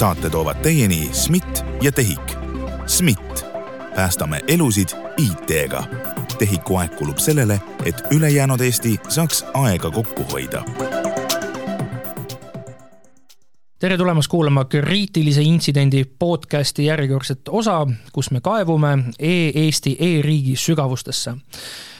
saate 0.00 0.30
toovad 0.30 0.56
teieni 0.56 1.08
SMIT 1.12 1.64
ja 1.82 1.92
TEHIK. 1.92 2.32
SMIT, 2.86 3.44
päästame 3.94 4.40
elusid 4.48 4.88
IT-ga. 5.16 5.84
TEHIK-u 6.38 6.76
aeg 6.76 6.96
kulub 6.96 7.18
sellele, 7.18 7.60
et 7.84 8.02
ülejäänud 8.10 8.60
Eesti 8.60 9.00
saaks 9.08 9.44
aega 9.54 9.90
kokku 9.90 10.24
hoida 10.32 10.64
tere 13.78 13.96
tulemast 13.96 14.28
kuulama 14.28 14.64
kriitilise 14.64 15.42
intsidendi 15.42 16.04
podcasti 16.18 16.84
järjekordset 16.84 17.40
osa, 17.48 17.86
kus 18.12 18.30
me 18.30 18.40
kaevume 18.40 18.98
e-Eesti 19.18 19.96
e-riigi 20.00 20.56
sügavustesse. 20.56 21.34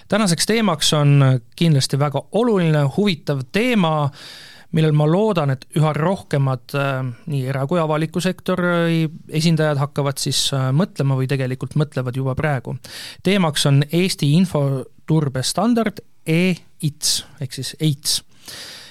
tänaseks 0.08 0.46
teemaks 0.46 0.92
on 0.92 1.40
kindlasti 1.56 1.98
väga 1.98 2.22
oluline, 2.32 2.82
huvitav 2.96 3.40
teema, 3.52 4.10
millel 4.76 4.94
ma 4.96 5.06
loodan, 5.10 5.54
et 5.54 5.66
üha 5.78 5.92
rohkemad 5.96 6.74
äh, 6.78 7.02
nii 7.30 7.44
era- 7.50 7.66
kui 7.70 7.80
avaliku 7.82 8.22
sektori 8.22 9.06
esindajad 9.28 9.80
hakkavad 9.82 10.20
siis 10.22 10.46
äh, 10.56 10.70
mõtlema 10.76 11.18
või 11.18 11.28
tegelikult 11.30 11.76
mõtlevad 11.80 12.16
juba 12.16 12.36
praegu. 12.38 12.76
teemaks 13.26 13.66
on 13.66 13.82
Eesti 13.90 14.32
infoturbestandard 14.38 16.04
e-ITS 16.26 17.24
ehk 17.40 17.56
siis 17.56 17.74
EITS 17.80 18.20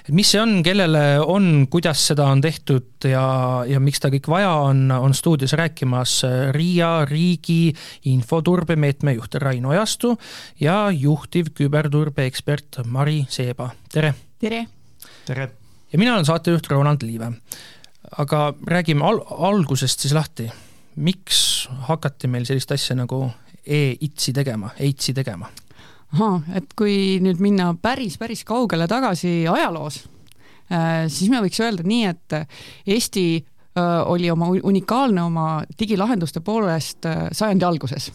et 0.10 0.16
mis 0.18 0.32
see 0.32 0.42
on, 0.42 0.58
kellele 0.66 1.04
on, 1.22 1.68
kuidas 1.72 2.02
seda 2.12 2.26
on 2.34 2.42
tehtud 2.42 3.06
ja, 3.08 3.64
ja 3.70 3.80
miks 3.84 4.02
ta 4.02 4.10
kõik 4.12 4.28
vaja 4.32 4.52
on, 4.66 4.88
on 4.92 5.14
stuudios 5.14 5.54
rääkimas 5.60 6.18
RIA 6.56 7.06
riigi 7.10 7.70
infoturbemeetme 8.10 9.16
juht 9.20 9.38
Raino 9.40 9.72
Ojastu 9.76 10.16
ja 10.60 10.82
juhtiv 10.92 11.54
küberturbeekspert 11.62 12.84
Mari 12.90 13.22
Seeba, 13.30 13.72
tere! 13.94 14.16
tere! 14.42 14.66
tere! 15.30 15.52
Ja 15.92 16.00
mina 16.00 16.14
olen 16.14 16.26
saatejuht 16.26 16.68
Ronald 16.70 17.02
Liive. 17.02 17.32
aga 18.18 18.54
räägime 18.68 19.06
al-, 19.06 19.24
algusest 19.30 20.00
siis 20.00 20.14
lahti. 20.14 20.52
miks 20.96 21.70
hakati 21.88 22.28
meil 22.28 22.46
sellist 22.46 22.72
asja 22.72 22.96
nagu 22.96 23.32
e-ITS-i 23.66 24.34
tegema, 24.34 24.70
EITS-i 24.80 25.14
tegema? 25.14 25.50
ahah, 26.14 26.42
et 26.58 26.74
kui 26.78 27.20
nüüd 27.22 27.42
minna 27.42 27.74
päris, 27.82 28.18
päris 28.18 28.44
kaugele 28.44 28.88
tagasi 28.90 29.48
ajaloos, 29.48 30.02
äh, 30.74 31.06
siis 31.08 31.30
me 31.30 31.42
võiks 31.46 31.62
öelda 31.62 31.86
nii, 31.86 32.06
et 32.10 32.38
Eesti 32.90 33.26
äh, 33.38 34.02
oli 34.10 34.32
oma 34.32 34.50
unikaalne 34.50 35.24
oma 35.24 35.48
digilahenduste 35.80 36.42
poolest 36.42 37.06
äh, 37.06 37.28
sajandi 37.32 37.66
alguses, 37.66 38.12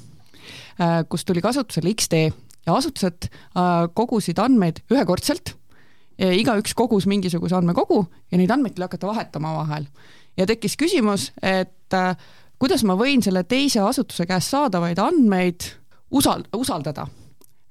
kus 1.08 1.22
tuli 1.22 1.38
kasutusele 1.38 1.92
X-tee 1.94 2.32
ja 2.66 2.74
asutused 2.74 3.28
kogusid 3.94 4.40
andmeid 4.42 4.80
ühekordselt, 4.90 5.52
igaüks 6.18 6.74
kogus 6.74 7.08
mingisuguse 7.10 7.56
andmekogu 7.56 8.04
ja 8.30 8.38
neid 8.38 8.52
andmeid 8.54 8.76
tuli 8.76 8.86
hakata 8.86 9.10
vahetama 9.10 9.50
omavahel. 9.50 9.86
ja 10.36 10.46
tekkis 10.46 10.76
küsimus, 10.76 11.32
et 11.42 11.96
kuidas 12.58 12.84
ma 12.84 12.96
võin 12.98 13.22
selle 13.22 13.44
teise 13.44 13.80
asutuse 13.80 14.26
käest 14.26 14.54
saadavaid 14.54 14.98
andmeid 14.98 15.68
usal-, 16.14 16.46
usaldada 16.54 17.06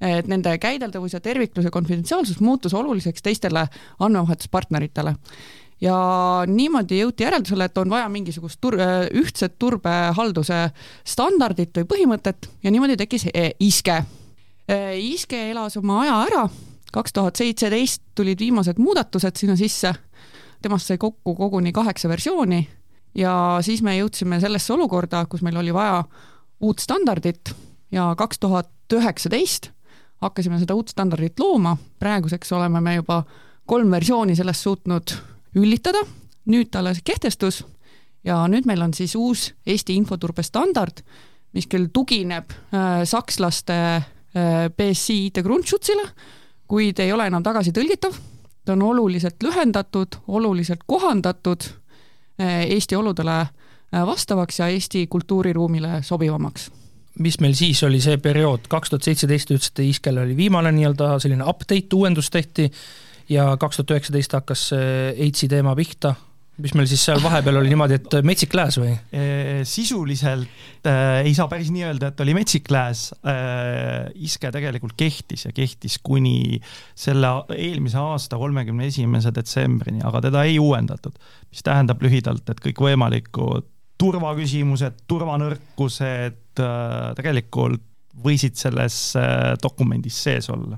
et 0.03 0.27
nende 0.27 0.57
käideldavus 0.59 1.13
ja 1.15 1.19
terviklus 1.23 1.65
ja 1.65 1.71
konfidentsiaalsus 1.71 2.39
muutus 2.43 2.73
oluliseks 2.73 3.21
teistele 3.23 3.67
andmevahetuspartneritele 3.99 5.15
ja 5.83 5.95
niimoodi 6.47 6.99
jõuti 7.01 7.25
järeldusele, 7.25 7.67
et 7.67 7.77
on 7.77 7.91
vaja 7.91 8.09
mingisugust 8.11 8.59
tur-, 8.63 8.79
ühtset 9.19 9.57
turbehalduse 9.59 10.65
standardit 11.07 11.81
või 11.81 11.89
põhimõtet 11.95 12.49
ja 12.63 12.71
niimoodi 12.71 12.97
tekkis 12.99 13.27
e, 13.33 13.51
ISKE. 13.59 14.03
ISKE 14.99 15.49
elas 15.51 15.75
oma 15.77 16.01
aja 16.05 16.19
ära, 16.27 16.43
kaks 16.93 17.13
tuhat 17.13 17.39
seitseteist 17.39 18.03
tulid 18.15 18.39
viimased 18.39 18.77
muudatused 18.77 19.39
sinna 19.39 19.55
sisse, 19.59 19.93
temast 20.61 20.87
sai 20.87 20.97
kokku 21.01 21.35
koguni 21.35 21.73
kaheksa 21.73 22.09
versiooni 22.09 22.61
ja 23.17 23.33
siis 23.65 23.81
me 23.81 23.97
jõudsime 23.97 24.39
sellesse 24.41 24.73
olukorda, 24.73 25.25
kus 25.25 25.41
meil 25.41 25.57
oli 25.57 25.73
vaja 25.73 26.03
uut 26.63 26.79
standardit 26.79 27.53
ja 27.91 28.13
kaks 28.17 28.39
tuhat 28.39 28.69
üheksateist 28.93 29.71
hakkasime 30.23 30.59
seda 30.61 30.75
uut 30.77 30.91
standardit 30.93 31.39
looma, 31.39 31.75
praeguseks 31.99 32.51
oleme 32.55 32.81
me 32.83 32.97
juba 32.97 33.23
kolm 33.69 33.91
versiooni 33.91 34.35
sellest 34.35 34.65
suutnud 34.65 35.15
üllitada, 35.59 36.03
nüüd 36.51 36.71
ta 36.71 36.81
alles 36.81 37.01
kehtestus 37.05 37.61
ja 38.27 38.41
nüüd 38.51 38.67
meil 38.69 38.81
on 38.85 38.93
siis 38.95 39.15
uus 39.19 39.51
Eesti 39.65 39.95
infoturbe 39.99 40.43
standard, 40.43 41.03
mis 41.53 41.67
küll 41.69 41.89
tugineb 41.93 42.51
äh, 42.51 43.03
sakslaste 43.07 43.75
äh, 43.75 44.69
BSI 44.73 45.27
IT-Grundschutzile, 45.29 46.07
kuid 46.73 46.97
ei 47.03 47.11
ole 47.13 47.27
enam 47.29 47.43
tagasitõlgitav, 47.45 48.15
ta 48.65 48.73
on 48.73 48.81
oluliselt 48.81 49.43
lühendatud, 49.45 50.15
oluliselt 50.27 50.81
kohandatud 50.89 51.67
äh, 51.69 52.63
Eesti 52.65 52.97
oludele 52.97 53.35
äh, 53.43 54.05
vastavaks 54.07 54.57
ja 54.59 54.71
Eesti 54.73 55.05
kultuuriruumile 55.07 55.99
sobivamaks. 56.01 56.71
Mis 57.21 57.37
meil 57.43 57.53
siis 57.53 57.83
oli 57.85 57.99
see 58.01 58.17
periood, 58.17 58.65
kaks 58.71 58.89
tuhat 58.89 59.05
seitseteist 59.05 59.51
te 59.51 59.59
ütlesite, 59.59 59.85
Iskel 59.85 60.17
oli 60.17 60.33
viimane 60.37 60.71
nii-öelda 60.73 61.11
selline 61.21 61.45
update, 61.45 61.93
uuendus 61.93 62.31
tehti 62.33 62.65
ja 63.29 63.51
kaks 63.61 63.77
tuhat 63.77 63.93
üheksateist 63.93 64.33
hakkas 64.33 64.67
see 64.71 64.87
AIDS-i 65.11 65.51
teema 65.53 65.75
pihta, 65.77 66.15
mis 66.61 66.73
meil 66.77 66.85
siis 66.89 67.01
seal 67.01 67.21
vahepeal 67.23 67.57
oli 67.57 67.71
niimoodi, 67.71 67.97
et 67.97 68.15
metsik 68.25 68.53
lääs 68.53 68.77
või? 68.77 68.91
sisuliselt 69.65 70.85
äh, 70.85 71.23
ei 71.25 71.33
saa 71.33 71.47
päris 71.49 71.71
nii 71.73 71.85
öelda, 71.87 72.11
et 72.11 72.23
oli 72.25 72.35
metsik 72.37 72.69
lääs 72.73 73.07
äh,. 73.25 74.11
Iske 74.23 74.51
tegelikult 74.53 74.93
kehtis 74.97 75.47
ja 75.47 75.51
kehtis 75.55 75.97
kuni 76.03 76.59
selle 76.95 77.31
eelmise 77.55 77.97
aasta 77.99 78.37
kolmekümne 78.37 78.87
esimese 78.91 79.33
detsembrini, 79.33 80.03
aga 80.05 80.21
teda 80.27 80.43
ei 80.47 80.59
uuendatud. 80.61 81.15
mis 81.49 81.63
tähendab 81.65 82.01
lühidalt, 82.03 82.45
et 82.49 82.61
kõikvõimalikud 82.67 83.69
turvaküsimused, 84.01 85.03
turvanõrkused 85.09 86.61
äh, 86.61 87.13
tegelikult 87.17 87.83
võisid 88.23 88.59
selles 88.59 88.97
äh, 89.17 89.53
dokumendis 89.63 90.19
sees 90.27 90.49
olla. 90.53 90.77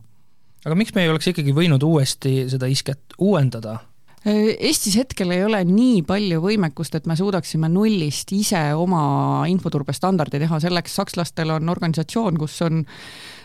aga 0.65 0.77
miks 0.79 0.95
me 0.95 1.03
ei 1.03 1.11
oleks 1.11 1.33
ikkagi 1.33 1.55
võinud 1.55 1.83
uuesti 1.83 2.45
seda 2.51 2.71
isket 2.71 3.17
uuendada? 3.19 3.79
Eestis 4.25 4.95
hetkel 4.97 5.35
ei 5.35 5.43
ole 5.45 5.59
nii 5.69 6.01
palju 6.07 6.39
võimekust, 6.41 6.95
et 6.97 7.05
me 7.05 7.13
suudaksime 7.17 7.69
nullist 7.69 8.31
ise 8.33 8.61
oma 8.73 9.45
infoturbestandardi 9.51 10.41
teha, 10.41 10.59
selleks 10.63 10.97
sakslastel 10.97 11.53
on 11.53 11.69
organisatsioon, 11.69 12.39
kus 12.41 12.57
on 12.65 12.81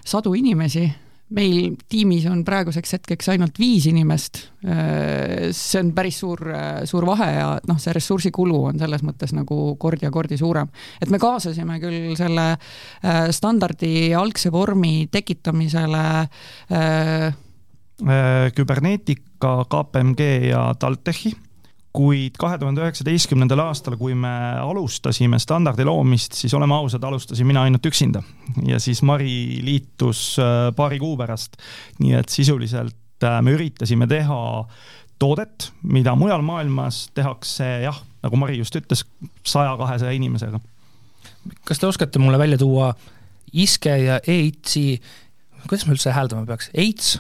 sadu 0.09 0.33
inimesi 0.39 0.89
meil 1.35 1.77
tiimis 1.91 2.25
on 2.31 2.43
praeguseks 2.47 2.97
hetkeks 2.97 3.31
ainult 3.35 3.59
viis 3.61 3.87
inimest. 3.91 4.41
see 4.61 5.81
on 5.81 5.93
päris 5.97 6.19
suur, 6.21 6.43
suur 6.91 7.07
vahe 7.07 7.29
ja 7.33 7.47
noh, 7.69 7.79
see 7.81 7.95
ressursikulu 7.95 8.59
on 8.73 8.81
selles 8.83 9.05
mõttes 9.07 9.33
nagu 9.37 9.77
kord 9.81 10.03
ja 10.03 10.11
kordi 10.11 10.39
suurem. 10.41 10.69
et 11.01 11.11
me 11.11 11.19
kaasasime 11.23 11.79
küll 11.81 12.17
selle 12.19 12.47
äh, 12.51 13.31
standardi 13.31 14.13
algse 14.15 14.51
vormi 14.53 15.09
tekitamisele 15.13 16.05
äh, 16.75 17.35
Küberneetika, 19.41 19.65
KPMG 19.69 20.49
ja 20.51 20.75
TalTechi 20.79 21.33
kuid 21.93 22.37
kahe 22.39 22.59
tuhande 22.59 22.85
üheksateistkümnendal 22.85 23.65
aastal, 23.65 23.97
kui 23.99 24.15
me 24.15 24.31
alustasime 24.63 25.41
standardi 25.43 25.83
loomist, 25.85 26.37
siis 26.39 26.53
oleme 26.55 26.77
ausad, 26.77 27.03
alustasin 27.03 27.49
mina 27.49 27.65
ainult 27.67 27.87
üksinda 27.87 28.23
ja 28.63 28.79
siis 28.79 29.03
Mari 29.03 29.59
liitus 29.67 30.37
äh, 30.39 30.69
paari 30.77 31.01
kuu 31.03 31.17
pärast. 31.19 31.57
nii 31.99 32.15
et 32.21 32.29
sisuliselt 32.29 33.27
äh, 33.27 33.41
me 33.43 33.57
üritasime 33.57 34.07
teha 34.07 34.67
toodet, 35.19 35.73
mida 35.83 36.15
mujal 36.15 36.45
maailmas 36.47 37.09
tehakse 37.15 37.67
jah, 37.83 37.99
nagu 38.23 38.39
Mari 38.39 38.61
just 38.61 38.77
ütles, 38.79 39.03
saja, 39.43 39.75
kahesaja 39.77 40.15
inimesega. 40.15 40.61
kas 41.65 41.83
te 41.83 41.91
oskate 41.91 42.23
mulle 42.23 42.39
välja 42.39 42.59
tuua 42.59 42.95
ISKE 43.53 43.97
ja 43.99 44.21
EITS-i, 44.23 45.01
kuidas 45.67 45.89
me 45.89 45.99
üldse 45.99 46.15
hääldama 46.15 46.47
peaks, 46.47 46.71
EITS 46.71 47.19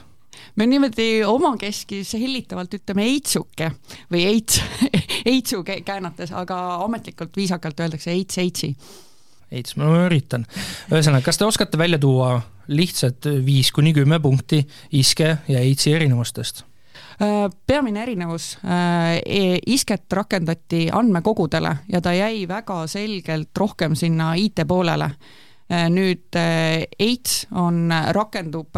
me 0.56 0.66
niimoodi 0.66 1.22
omakeskis 1.26 2.14
hellitavalt 2.18 2.74
ütleme 2.80 3.06
eitsuke 3.10 3.70
või 4.12 4.24
eits, 4.30 4.60
eitsu 5.32 5.62
käänates, 5.64 6.32
aga 6.36 6.58
ametlikult 6.84 7.36
viisakalt 7.36 7.80
öeldakse 7.80 8.14
eits, 8.14 8.40
eitsi. 8.42 8.74
Eits, 9.50 9.74
ma 9.76 9.90
üritan. 10.06 10.46
ühesõnaga, 10.92 11.26
kas 11.26 11.38
te 11.38 11.46
oskate 11.46 11.78
välja 11.78 11.98
tuua 11.98 12.36
lihtsalt 12.70 13.26
viis 13.44 13.72
kuni 13.74 13.92
kümme 13.94 14.20
punkti 14.22 14.62
iske 14.94 15.36
ja 15.48 15.62
eitsi 15.62 15.94
erinevustest? 15.94 16.64
Äh, 17.20 17.50
peamine 17.66 18.02
erinevus, 18.02 18.54
äh, 18.64 19.18
e-, 19.26 19.58
isket 19.66 20.12
rakendati 20.12 20.86
andmekogudele 20.92 21.76
ja 21.92 22.00
ta 22.00 22.14
jäi 22.16 22.46
väga 22.48 22.86
selgelt 22.88 23.58
rohkem 23.58 23.94
sinna 23.98 24.32
IT 24.40 24.62
poolele 24.68 25.10
nüüd 25.70 26.34
AIDS 26.34 27.44
äh, 27.44 27.58
on, 27.58 27.90
äh, 27.92 28.10
rakendub 28.12 28.76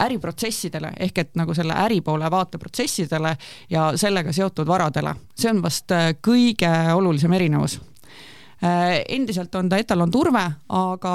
äriprotsessidele 0.00 0.92
ehk 1.00 1.18
et 1.18 1.36
nagu 1.36 1.54
selle 1.56 1.76
äripoole 1.84 2.30
vaateprotsessidele 2.30 3.34
ja 3.70 3.90
sellega 3.96 4.32
seotud 4.32 4.68
varadele. 4.68 5.14
see 5.36 5.50
on 5.50 5.62
vast 5.62 5.92
kõige 6.24 6.70
olulisem 6.94 7.32
erinevus 7.32 7.80
endiselt 9.08 9.54
on 9.54 9.68
ta 9.70 9.78
etalonturve, 9.78 10.40
aga 10.74 11.12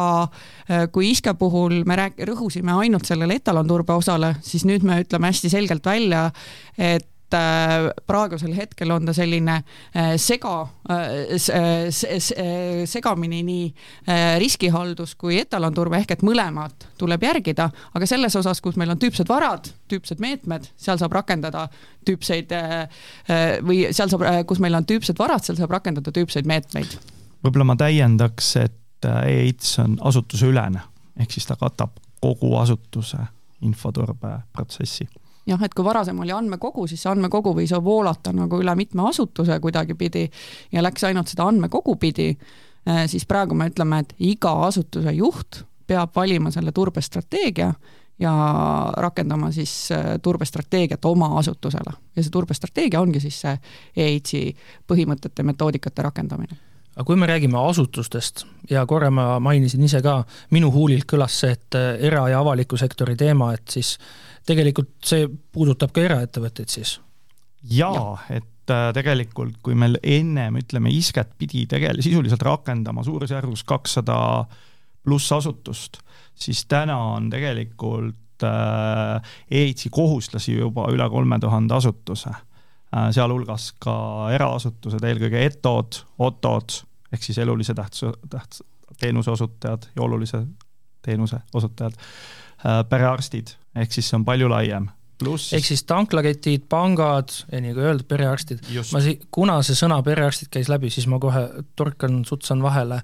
kui 0.95 1.09
ISKE 1.11 1.33
puhul 1.35 1.81
me 1.83 1.97
rääk-, 1.99 2.21
rõhusime 2.29 2.71
ainult 2.71 3.03
sellele 3.05 3.35
etalonturbe 3.35 3.97
osale, 3.99 4.35
siis 4.39 4.63
nüüd 4.63 4.85
me 4.87 5.01
ütleme 5.03 5.27
hästi 5.27 5.51
selgelt 5.51 5.85
välja, 5.85 6.29
et 6.77 7.09
äh, 7.37 7.87
praegusel 8.07 8.53
hetkel 8.57 8.91
on 8.93 9.07
ta 9.07 9.13
selline 9.15 9.55
äh, 9.95 10.13
sega, 10.21 10.55
segamini 12.89 13.41
nii 13.45 13.65
riskihaldus 14.41 15.15
kui 15.19 15.37
etalonturve, 15.41 15.99
ehk 16.01 16.15
et 16.15 16.25
mõlemat 16.25 16.87
tuleb 16.99 17.23
järgida, 17.25 17.69
aga 17.95 18.07
selles 18.09 18.35
osas, 18.39 18.61
kus 18.63 18.77
meil 18.79 18.93
on 18.93 18.99
tüüpsed 19.01 19.29
varad, 19.29 19.69
tüüpsed 19.91 20.21
meetmed, 20.23 20.67
seal 20.77 20.99
saab 21.01 21.15
rakendada 21.15 21.65
tüüpseid 22.05 22.53
või 23.65 23.79
seal 23.95 24.11
saab, 24.11 24.25
kus 24.49 24.61
meil 24.63 24.77
on 24.77 24.87
tüüpsed 24.89 25.19
varad, 25.19 25.43
seal 25.45 25.59
saab 25.59 25.73
rakendada 25.73 26.13
tüüpseid 26.13 26.49
meetmeid. 26.49 26.97
võib-olla 27.43 27.71
ma 27.71 27.77
täiendaks, 27.79 28.55
et 28.61 29.09
e-ITS 29.09 29.79
on 29.83 29.97
asutuseülene, 30.11 30.85
ehk 31.19 31.35
siis 31.35 31.47
ta 31.49 31.57
katab 31.59 31.97
kogu 32.23 32.55
asutuse 32.59 33.19
infoturbeprotsessi 33.63 35.07
jah, 35.47 35.63
et 35.63 35.73
kui 35.73 35.85
varasem 35.85 36.19
oli 36.19 36.31
andmekogu, 36.31 36.87
siis 36.87 37.03
see 37.03 37.11
andmekogu 37.11 37.53
võis 37.57 37.73
voolata 37.83 38.33
nagu 38.35 38.59
üle 38.61 38.75
mitme 38.79 39.07
asutuse 39.09 39.59
kuidagipidi 39.63 40.27
ja 40.71 40.83
läks 40.83 41.03
ainult 41.09 41.31
seda 41.31 41.47
andmekogu 41.51 41.95
pidi, 41.99 42.29
eh, 42.87 43.03
siis 43.11 43.25
praegu 43.29 43.55
me 43.55 43.69
ütleme, 43.71 44.03
et 44.03 44.15
iga 44.19 44.53
asutuse 44.67 45.11
juht 45.17 45.63
peab 45.87 46.15
valima 46.15 46.51
selle 46.51 46.71
turbestrateegia 46.71 47.73
ja 48.19 48.33
rakendama 48.97 49.51
siis 49.51 49.91
eh, 49.91 50.17
turbestrateegiat 50.21 51.05
oma 51.05 51.33
asutusele. 51.39 51.97
ja 52.15 52.23
see 52.23 52.31
turbestrateegia 52.31 53.01
ongi 53.01 53.19
siis 53.19 53.41
see 53.41 53.57
EITS-i 53.97 54.53
põhimõtete, 54.87 55.43
metoodikate 55.43 56.05
rakendamine 56.05 56.59
aga 56.93 57.05
kui 57.07 57.17
me 57.17 57.27
räägime 57.27 57.57
asutustest 57.57 58.45
ja 58.69 58.85
korra 58.85 59.09
ma 59.11 59.39
mainisin 59.39 59.83
ise 59.83 60.01
ka, 60.05 60.23
minu 60.53 60.69
huulilt 60.71 61.07
kõlas 61.09 61.39
see, 61.41 61.55
et 61.57 61.79
eh, 61.79 62.05
era- 62.07 62.27
ja 62.29 62.39
avaliku 62.39 62.77
sektori 62.77 63.15
teema, 63.17 63.53
et 63.53 63.67
siis 63.67 63.97
tegelikult 64.47 64.95
see 65.05 65.27
puudutab 65.27 65.93
ka 65.95 66.03
eraettevõtteid 66.07 66.71
siis? 66.71 66.97
jaa 67.63 67.93
ja., 67.95 68.39
et 68.39 68.73
äh, 68.73 68.89
tegelikult 68.95 69.59
kui 69.63 69.75
meil 69.79 69.97
ennem, 70.03 70.59
ütleme, 70.61 70.91
isket 70.93 71.33
pidi 71.39 71.65
tegel-, 71.71 72.01
sisuliselt 72.03 72.43
rakendama 72.43 73.05
suurusjärgus 73.07 73.63
kakssada 73.67 74.17
pluss 75.03 75.31
asutust, 75.35 75.99
siis 76.35 76.65
täna 76.71 76.97
on 77.15 77.29
tegelikult 77.31 78.45
äh, 78.47 79.35
EITS-i 79.51 79.91
kohuslasi 79.93 80.57
juba 80.57 80.89
üle 80.91 81.07
kolme 81.11 81.39
tuhande 81.43 81.75
asutuse 81.79 82.31
äh,, 82.33 83.09
sealhulgas 83.15 83.71
ka 83.83 83.95
eraasutused, 84.35 85.03
eelkõige 85.07 85.43
ETO-d, 85.47 86.03
OTO-d, 86.23 86.83
ehk 87.15 87.23
siis 87.23 87.39
elulise 87.43 87.75
tähtsuse, 87.77 88.15
täht-, 88.31 88.63
teenuse 88.99 89.31
osutajad 89.31 89.91
ja 89.95 90.03
olulise 90.03 90.45
teenuse 91.03 91.41
osutajad 91.55 91.95
perearstid 92.87 93.49
ehk 93.75 93.95
siis 93.95 94.09
see 94.09 94.19
on 94.19 94.25
palju 94.27 94.49
laiem. 94.51 94.89
Pluss 95.21 95.53
ehk 95.55 95.67
siis 95.67 95.85
tanklaketid, 95.87 96.65
pangad 96.69 97.31
ja 97.51 97.61
nagu 97.63 97.85
öeldud, 97.85 98.07
perearstid. 98.09 98.65
ma 98.91 99.01
si-, 99.03 99.19
kuna 99.31 99.61
see 99.65 99.77
sõna 99.77 100.01
perearstid 100.05 100.51
käis 100.53 100.71
läbi, 100.71 100.91
siis 100.93 101.07
ma 101.11 101.21
kohe 101.21 101.45
torkan, 101.79 102.23
sutsan 102.27 102.63
vahele, 102.65 103.01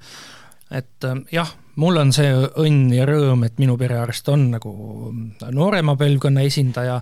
et 0.73 1.05
äh, 1.07 1.21
jah, 1.33 1.51
mul 1.79 1.99
on 2.01 2.11
see 2.15 2.31
õnn 2.33 2.89
ja 2.93 3.05
rõõm, 3.07 3.45
et 3.47 3.59
minu 3.61 3.77
perearst 3.79 4.27
on 4.33 4.49
nagu 4.55 4.73
noorema 5.55 5.95
põlvkonna 5.99 6.43
esindaja, 6.47 6.99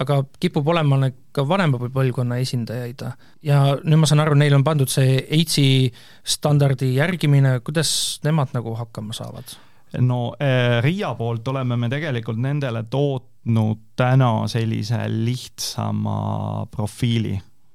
aga 0.00 0.20
kipub 0.40 0.68
olema 0.72 1.10
ka 1.34 1.44
vanema 1.48 1.78
põlvkonna 1.82 2.38
esindajaid. 2.42 3.04
ja 3.42 3.60
nüüd 3.82 4.02
ma 4.02 4.10
saan 4.10 4.24
aru, 4.24 4.38
neil 4.38 4.56
on 4.56 4.64
pandud 4.66 4.90
see 4.90 5.18
EITS-i 5.28 5.92
standardi 6.24 6.94
järgimine, 6.96 7.58
kuidas 7.66 8.20
nemad 8.24 8.54
nagu 8.56 8.74
hakkama 8.78 9.16
saavad? 9.16 9.56
No 10.00 10.34
eh, 10.40 10.80
RIA 10.82 11.14
poolt 11.14 11.48
oleme 11.48 11.76
me 11.76 11.88
tegelikult 11.88 12.38
nendele 12.42 12.84
tootnud 12.90 13.82
täna 13.96 14.46
sellise 14.50 15.04
lihtsama 15.08 16.66
profiili, 16.70 17.34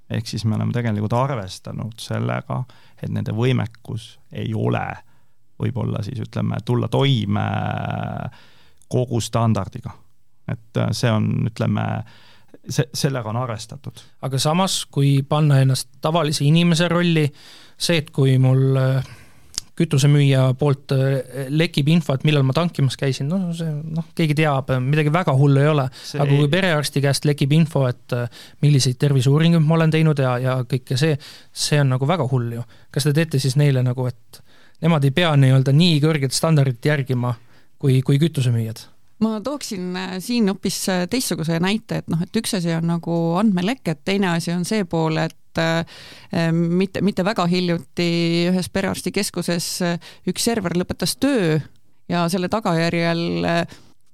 ehk 0.10 0.28
siis 0.28 0.46
me 0.46 0.58
oleme 0.58 0.74
tegelikult 0.76 1.14
arvestanud 1.14 2.00
sellega, 2.02 2.64
et 3.02 3.12
nende 3.14 3.36
võimekus 3.36 4.18
ei 4.32 4.54
ole 4.54 4.86
võib-olla 5.60 6.04
siis 6.04 6.22
ütleme, 6.24 6.62
tulla 6.66 6.88
toime 6.88 7.46
kogu 8.90 9.22
standardiga. 9.22 9.92
et 10.48 10.78
eh, 10.78 10.92
see 10.92 11.12
on, 11.12 11.30
ütleme, 11.52 11.86
see, 12.68 12.90
sellega 12.94 13.30
on 13.30 13.38
arvestatud. 13.44 14.04
aga 14.22 14.40
samas, 14.40 14.86
kui 14.86 15.22
panna 15.24 15.62
ennast 15.62 15.90
tavalise 16.02 16.46
inimese 16.46 16.88
rolli, 16.88 17.28
see, 17.78 17.98
et 17.98 18.12
kui 18.12 18.38
mul 18.38 18.78
äh 18.78 19.16
kütusemüüja 19.80 20.44
poolt 20.60 20.94
äh, 20.96 21.48
lekib 21.50 21.90
info, 21.94 22.16
et 22.18 22.26
millal 22.28 22.44
ma 22.48 22.56
tankimas 22.58 22.98
käisin, 23.00 23.30
no 23.32 23.54
see 23.56 23.70
noh, 23.70 24.10
keegi 24.18 24.38
teab, 24.42 24.74
midagi 24.84 25.14
väga 25.14 25.36
hullu 25.40 25.64
ei 25.64 25.72
ole. 25.72 25.88
aga 25.90 26.30
kui 26.30 26.46
ei... 26.46 26.52
perearsti 26.52 27.04
käest 27.06 27.28
lekib 27.30 27.56
info, 27.56 27.86
et 27.90 28.18
äh, 28.18 28.44
milliseid 28.66 29.00
terviseuuringuid 29.02 29.66
ma 29.66 29.80
olen 29.80 29.96
teinud 29.96 30.20
ja, 30.24 30.36
ja 30.42 30.60
kõike 30.68 31.00
see, 31.00 31.18
see 31.52 31.82
on 31.82 31.94
nagu 31.96 32.10
väga 32.10 32.28
hull 32.32 32.60
ju. 32.60 32.68
kas 32.92 33.08
te 33.08 33.16
teete 33.16 33.42
siis 33.42 33.58
neile 33.60 33.84
nagu, 33.86 34.08
et 34.10 34.44
nemad 34.84 35.06
ei 35.08 35.16
pea 35.16 35.34
nii-öelda 35.40 35.76
nii 35.76 36.00
kõrget 36.04 36.36
standardit 36.36 36.92
järgima 36.92 37.36
kui, 37.80 38.02
kui 38.06 38.20
kütusemüüjad? 38.22 38.86
Ma 39.24 39.40
tooksin 39.44 39.96
äh, 40.00 40.16
siin 40.24 40.50
hoopis 40.52 40.86
teistsuguse 41.12 41.60
näite, 41.64 42.04
et 42.04 42.10
noh, 42.12 42.22
et 42.24 42.42
üks 42.42 42.56
asi 42.58 42.74
on 42.76 42.88
nagu 42.90 43.20
andmeleke, 43.40 43.96
et 43.96 44.06
teine 44.08 44.34
asi 44.36 44.54
on 44.56 44.66
see 44.68 44.86
pool, 44.90 45.20
et 45.22 45.36
et 45.60 46.54
mitte, 46.54 47.02
mitte 47.02 47.24
väga 47.26 47.44
hiljuti 47.50 48.06
ühes 48.52 48.70
perearstikeskuses 48.70 49.68
üks 50.30 50.46
server 50.46 50.78
lõpetas 50.78 51.16
töö 51.20 51.58
ja 52.08 52.22
selle 52.30 52.48
tagajärjel 52.54 53.24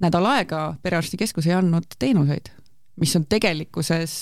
nädal 0.02 0.30
aega 0.32 0.62
perearstikeskus 0.82 1.50
ei 1.52 1.58
andnud 1.60 2.00
teenuseid 2.00 2.54
mis 3.02 3.12
on 3.20 3.26
tegelikkuses, 3.28 4.14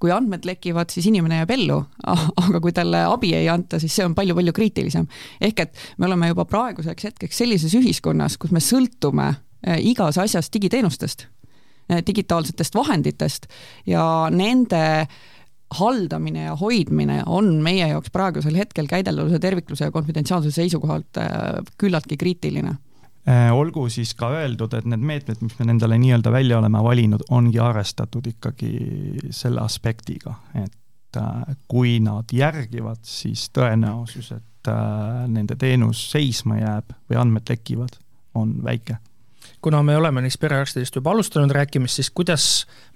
kui 0.00 0.10
andmed 0.12 0.44
lekivad, 0.44 0.90
siis 0.92 1.06
inimene 1.08 1.38
jääb 1.40 1.54
ellu, 1.54 1.78
aga 2.44 2.60
kui 2.60 2.74
talle 2.76 3.06
abi 3.08 3.32
ei 3.38 3.48
anta, 3.48 3.80
siis 3.80 3.94
see 3.96 4.04
on 4.04 4.16
palju-palju 4.16 4.52
kriitilisem. 4.56 5.06
ehk 5.40 5.64
et 5.64 5.80
me 5.98 6.10
oleme 6.10 6.28
juba 6.32 6.44
praeguseks 6.48 7.08
hetkeks 7.08 7.40
sellises 7.44 7.74
ühiskonnas, 7.78 8.36
kus 8.36 8.52
me 8.52 8.60
sõltume 8.60 9.30
igas 9.78 10.18
asjas 10.18 10.50
digiteenustest, 10.52 11.26
eh, 11.88 12.02
digitaalsetest 12.06 12.74
vahenditest 12.74 13.46
ja 13.86 14.28
nende 14.30 14.82
äh, 15.00 15.20
haldamine 15.78 16.44
ja 16.44 16.56
hoidmine 16.56 17.22
on 17.26 17.54
meie 17.64 17.86
jaoks 17.88 18.12
praegusel 18.12 18.56
hetkel 18.58 18.88
käidelduse 18.90 19.38
tervikluse 19.38 19.88
ja 19.88 19.94
konfidentsiaalsuse 19.94 20.54
seisukohalt 20.62 21.20
äh, 21.20 21.28
küllaltki 21.78 22.16
kriitiline. 22.16 22.74
Äh, 23.28 23.52
olgu 23.54 23.86
siis 23.92 24.14
ka 24.18 24.32
öeldud, 24.34 24.74
et 24.74 24.86
need 24.88 25.04
meetmed, 25.12 25.42
mis 25.44 25.58
me 25.58 25.68
nendele 25.70 25.98
nii-öelda 26.02 26.32
välja 26.34 26.58
oleme 26.58 26.82
valinud, 26.82 27.24
ongi 27.30 27.60
arvestatud 27.62 28.26
ikkagi 28.32 28.72
selle 29.30 29.62
aspektiga, 29.62 30.34
et 30.64 31.20
äh, 31.20 31.54
kui 31.70 31.98
nad 32.02 32.32
järgivad, 32.34 33.04
siis 33.06 33.48
tõenäosus, 33.54 34.32
et 34.36 34.48
nende 35.26 35.56
teenus 35.58 36.04
seisma 36.12 36.60
jääb 36.60 36.92
või 37.10 37.16
andmed 37.18 37.48
lekivad, 37.50 37.96
on 38.38 38.54
väike 38.62 39.00
kuna 39.62 39.82
me 39.82 39.96
oleme 39.96 40.22
neist 40.24 40.40
perearstidest 40.42 40.96
juba 40.98 41.12
alustanud 41.14 41.50
rääkimist, 41.54 42.00
siis 42.00 42.10
kuidas, 42.10 42.46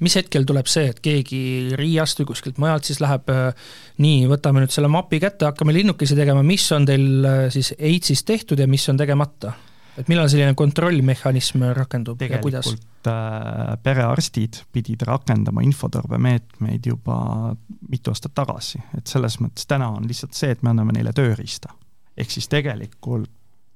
mis 0.02 0.16
hetkel 0.18 0.46
tuleb 0.48 0.66
see, 0.70 0.88
et 0.90 0.98
keegi 1.02 1.40
Riiast 1.78 2.20
või 2.20 2.32
kuskilt 2.32 2.58
mujalt 2.62 2.88
siis 2.88 3.00
läheb 3.02 3.30
äh, 3.32 3.70
nii, 4.02 4.26
võtame 4.30 4.64
nüüd 4.64 4.74
selle 4.74 4.90
mapi 4.92 5.20
kätte, 5.22 5.48
hakkame 5.48 5.74
linnukesi 5.76 6.18
tegema, 6.18 6.42
mis 6.46 6.66
on 6.74 6.88
teil 6.88 7.06
äh, 7.22 7.46
siis 7.54 7.72
AIDS-is 7.78 8.26
tehtud 8.26 8.60
ja 8.60 8.68
mis 8.70 8.88
on 8.92 9.00
tegemata? 9.00 9.54
et 9.96 10.10
millal 10.12 10.28
selline 10.28 10.52
kontrollmehhanism 10.58 11.62
rakendub 11.76 12.20
ja 12.20 12.42
kuidas? 12.42 12.68
äh, 13.08 13.76
perearstid 13.82 14.60
pidid 14.72 15.06
rakendama 15.08 15.64
infoturbemeetmeid 15.64 16.90
juba 16.90 17.54
mitu 17.88 18.12
aastat 18.12 18.34
tagasi, 18.36 18.82
et 18.98 19.06
selles 19.06 19.38
mõttes 19.40 19.70
täna 19.70 19.88
on 19.94 20.04
lihtsalt 20.08 20.36
see, 20.36 20.52
et 20.52 20.66
me 20.66 20.74
anname 20.74 20.98
neile 20.98 21.14
tööriista. 21.16 21.72
ehk 22.16 22.30
siis 22.30 22.48
tegelikult 22.52 23.30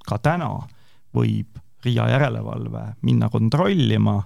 ka 0.07 0.19
täna 0.19 0.53
võib 1.15 1.61
RIA 1.85 2.09
järelevalve 2.11 2.85
minna 3.03 3.29
kontrollima 3.29 4.21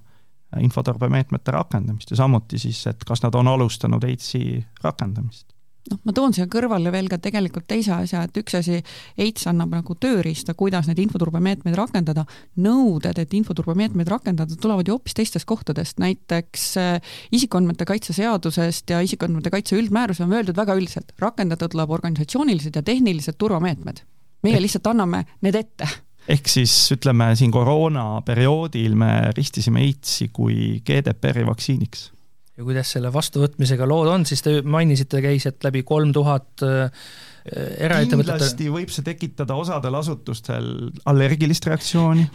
infoturbemeetmete 0.61 1.51
rakendamist 1.51 2.11
ja 2.11 2.17
samuti 2.17 2.59
siis, 2.59 2.87
et 2.87 3.05
kas 3.07 3.23
nad 3.25 3.35
on 3.35 3.49
alustanud 3.49 4.05
EITS-i 4.05 4.63
rakendamist. 4.83 5.55
Noh, 5.85 5.99
ma 6.09 6.15
toon 6.17 6.33
siia 6.33 6.47
kõrvale 6.49 6.89
veel 6.95 7.11
ka 7.13 7.19
tegelikult 7.21 7.67
teise 7.69 7.93
asja, 7.93 8.23
et 8.25 8.39
üks 8.41 8.55
asi, 8.57 8.79
EITS 9.21 9.51
annab 9.51 9.75
nagu 9.77 9.97
tööriista, 10.01 10.55
kuidas 10.57 10.87
neid 10.89 11.03
infoturbemeetmeid 11.03 11.77
rakendada, 11.77 12.25
nõuded, 12.65 13.21
et 13.21 13.35
infoturbemeetmeid 13.37 14.09
rakendada, 14.09 14.57
tulevad 14.61 14.89
ju 14.89 14.97
hoopis 14.97 15.19
teistest 15.19 15.45
kohtadest, 15.51 16.01
näiteks 16.01 16.65
äh, 16.81 17.13
isikuandmete 17.37 17.85
kaitse 17.91 18.17
seadusest 18.17 18.95
ja 18.95 19.03
isikuandmete 19.05 19.53
kaitse 19.53 19.77
üldmäärus 19.77 20.23
on 20.25 20.33
öeldud 20.33 20.57
väga 20.57 20.79
üldiselt, 20.79 21.13
rakendada 21.21 21.69
tuleb 21.69 21.93
organisatsioonilised 21.99 22.81
ja 22.81 22.83
tehnilised 22.83 23.37
turvameetmed. 23.37 24.01
meie 24.45 24.61
lihtsalt 24.61 24.89
anname 24.89 25.25
need 25.45 25.57
ette 25.57 25.89
ehk 26.29 26.49
siis 26.49 26.73
ütleme 26.95 27.31
siin 27.39 27.53
koroonaperioodil 27.53 28.97
me 28.99 29.13
ristisime 29.37 29.83
AIDS-i 29.85 30.31
kui 30.33 30.81
GDPR-i 30.87 31.47
vaktsiiniks. 31.47 32.09
ja 32.57 32.65
kuidas 32.65 32.95
selle 32.95 33.13
vastuvõtmisega 33.13 33.87
lood 33.89 34.09
on, 34.13 34.27
siis 34.27 34.43
te 34.43 34.61
mainisite, 34.63 35.21
käis, 35.25 35.47
et 35.51 35.65
läbi 35.65 35.83
kolm 35.83 36.13
tuhat 36.15 36.65
äh, 36.65 37.07
eraettevõtete 37.45 38.39
kindlasti 38.39 38.73
võib 38.73 38.93
see 38.95 39.07
tekitada 39.07 39.57
osadel 39.59 40.01
asutustel 40.01 40.69
allergilist 41.11 41.67
reaktsiooni, 41.69 42.27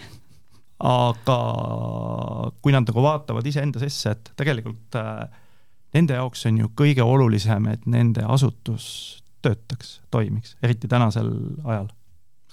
aga 0.86 1.40
kui 2.62 2.76
nad 2.76 2.88
nagu 2.88 3.04
vaatavad 3.04 3.48
iseenda 3.48 3.82
sisse, 3.82 4.14
et 4.14 4.34
tegelikult 4.40 5.00
äh, 5.00 5.24
nende 5.98 6.20
jaoks 6.20 6.46
on 6.50 6.60
ju 6.62 6.74
kõige 6.78 7.06
olulisem, 7.06 7.72
et 7.74 7.88
nende 7.90 8.26
asutus 8.28 8.90
töötaks, 9.42 10.00
toimiks, 10.12 10.58
eriti 10.64 10.90
tänasel 10.92 11.32
ajal, 11.64 11.88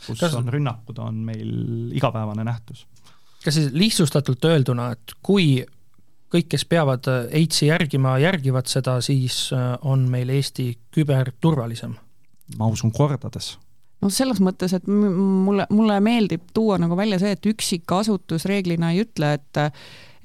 kus 0.06 0.20
kas... 0.20 0.34
on 0.34 0.48
rünnakud, 0.52 0.98
on 1.02 1.22
meil 1.28 1.92
igapäevane 1.96 2.44
nähtus. 2.44 2.86
kas 3.44 3.54
siis 3.54 3.72
lihtsustatult 3.72 4.44
öelduna, 4.44 4.90
et 4.96 5.16
kui 5.22 5.64
kõik, 6.32 6.48
kes 6.52 6.64
peavad 6.68 7.06
EITS-i 7.30 7.70
järgima, 7.70 8.16
järgivad 8.18 8.66
seda, 8.70 8.98
siis 9.00 9.50
on 9.82 10.08
meil 10.10 10.32
Eesti 10.34 10.72
küberturvalisem? 10.94 11.94
ma 12.58 12.68
usun 12.70 12.92
kordades 12.94 13.56
noh, 14.02 14.12
selles 14.12 14.40
mõttes, 14.44 14.74
et 14.76 14.86
mulle, 14.90 15.66
mulle 15.70 15.96
meeldib 16.04 16.50
tuua 16.54 16.78
nagu 16.78 16.96
välja 16.98 17.18
see, 17.22 17.32
et 17.36 17.48
üksikasutus 17.50 18.46
reeglina 18.48 18.92
ei 18.94 19.04
ütle, 19.06 19.36
et 19.38 19.66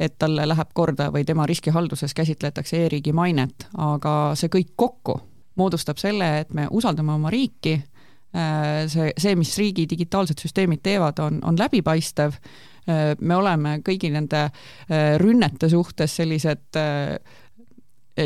et 0.01 0.15
talle 0.17 0.47
läheb 0.49 0.69
korda 0.73 1.11
või 1.13 1.21
tema 1.27 1.45
riskihalduses 1.45 2.15
käsitletakse 2.17 2.79
e-riigi 2.87 3.11
mainet, 3.13 3.67
aga 3.77 4.33
see 4.39 4.49
kõik 4.49 4.71
kokku 4.75 5.19
moodustab 5.61 5.99
selle, 6.01 6.29
et 6.41 6.53
me 6.57 6.65
usaldame 6.73 7.13
oma 7.13 7.29
riiki, 7.29 7.75
see, 8.31 9.11
see, 9.17 9.35
mis 9.35 9.53
riigi 9.59 9.87
digitaalsed 9.89 10.39
süsteemid 10.39 10.83
teevad, 10.83 11.19
on, 11.19 11.39
on 11.43 11.57
läbipaistev, 11.59 12.37
me 13.21 13.35
oleme 13.35 13.75
kõigi 13.85 14.09
nende 14.09 14.47
rünnete 15.21 15.69
suhtes 15.69 16.15
sellised 16.17 16.79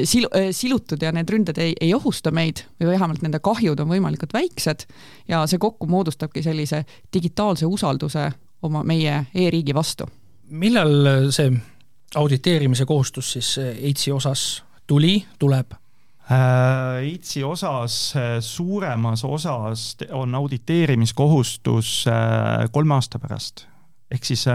sil-, 0.04 0.30
silutud 0.52 1.02
ja 1.02 1.12
need 1.16 1.30
ründed 1.30 1.60
ei, 1.62 1.74
ei 1.82 1.94
ohusta 1.94 2.32
meid 2.32 2.64
või 2.80 2.94
vähemalt 2.94 3.24
nende 3.26 3.40
kahjud 3.44 3.80
on 3.84 3.90
võimalikult 3.92 4.34
väiksed 4.34 4.86
ja 5.30 5.44
see 5.50 5.62
kokku 5.62 5.88
moodustabki 5.90 6.44
sellise 6.46 6.84
digitaalse 7.14 7.66
usalduse 7.70 8.30
oma, 8.66 8.84
meie 8.84 9.26
e-riigi 9.36 9.76
vastu. 9.76 10.08
millal 10.50 11.32
see 11.32 11.52
auditeerimise 12.16 12.86
kohustus 12.86 13.32
siis 13.36 13.58
EITS-i 13.58 14.12
osas 14.12 14.64
tuli, 14.88 15.26
tuleb? 15.40 15.74
Äh, 16.26 17.46
osas, 17.46 18.16
äh, 18.16 18.40
suuremas 18.40 19.24
osas 19.24 19.98
on 20.12 20.36
auditeerimiskohustus 20.36 22.06
äh, 22.08 22.66
kolme 22.72 22.96
aasta 22.98 23.20
pärast 23.20 23.68
ehk 24.10 24.26
siis 24.26 24.46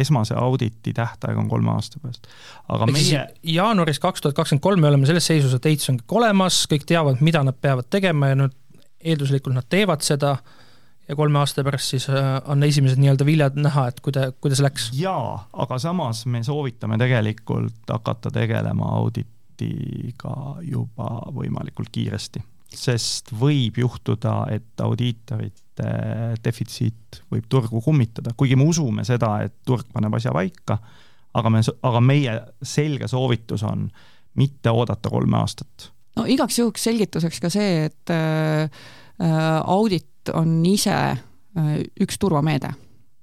esmase 0.00 0.34
auditi 0.34 0.92
tähtaeg 0.96 1.36
on 1.38 1.48
kolme 1.48 1.70
aasta 1.70 2.00
pärast. 2.02 2.28
aga 2.68 2.84
ehk 2.84 2.92
meie 2.96 3.22
jaanuaris 3.42 4.00
kaks 4.00 4.24
tuhat 4.24 4.36
kakskümmend 4.36 4.64
kolm 4.64 4.80
me 4.80 4.88
oleme 4.88 5.06
selles 5.06 5.26
seisus, 5.26 5.54
et 5.54 5.66
ehitus 5.68 5.88
on 5.92 6.00
kõik 6.02 6.16
olemas, 6.20 6.62
kõik 6.68 6.84
teavad, 6.88 7.20
mida 7.24 7.42
nad 7.44 7.56
peavad 7.60 7.88
tegema 7.88 8.32
ja 8.32 8.38
nüüd 8.40 8.56
eelduslikult 9.00 9.56
nad 9.56 9.68
teevad 9.68 10.04
seda 10.04 10.34
ja 11.08 11.16
kolme 11.16 11.40
aasta 11.40 11.64
pärast 11.64 11.94
siis 11.94 12.08
on 12.10 12.64
esimesed 12.64 13.00
nii-öelda 13.00 13.28
viljad 13.28 13.56
näha, 13.56 13.88
et 13.88 14.04
kuida-, 14.04 14.30
kuidas 14.40 14.60
läks? 14.64 14.90
jaa, 15.00 15.48
aga 15.52 15.80
samas 15.80 16.26
me 16.26 16.44
soovitame 16.44 17.00
tegelikult 17.00 17.96
hakata 17.96 18.32
tegelema 18.36 18.96
auditiga 19.58 20.62
juba 20.62 21.08
võimalikult 21.34 21.90
kiiresti. 21.92 22.40
Sest 22.68 23.32
võib 23.32 23.78
juhtuda, 23.78 24.46
et 24.52 24.80
audiitorite 24.80 25.88
defitsiit 26.44 27.22
võib 27.30 27.46
turgu 27.48 27.80
kummitada, 27.80 28.34
kuigi 28.36 28.56
me 28.56 28.66
usume 28.68 29.04
seda, 29.04 29.42
et 29.44 29.54
turg 29.64 29.86
paneb 29.92 30.14
asja 30.14 30.32
paika, 30.32 30.78
aga 31.34 31.50
me, 31.50 31.62
aga 31.82 32.00
meie 32.00 32.34
selge 32.62 33.08
soovitus 33.08 33.62
on 33.64 33.88
mitte 34.36 34.70
oodata 34.70 35.08
kolme 35.08 35.38
aastat. 35.38 35.90
no 36.16 36.26
igaks 36.26 36.58
juhuks 36.58 36.84
selgituseks 36.84 37.40
ka 37.40 37.48
see, 37.50 37.86
et 37.88 38.10
äh, 38.10 38.68
audit 39.64 40.28
on 40.34 40.60
ise 40.66 40.92
äh, 40.92 41.72
üks 42.00 42.18
turvameede 42.18 42.74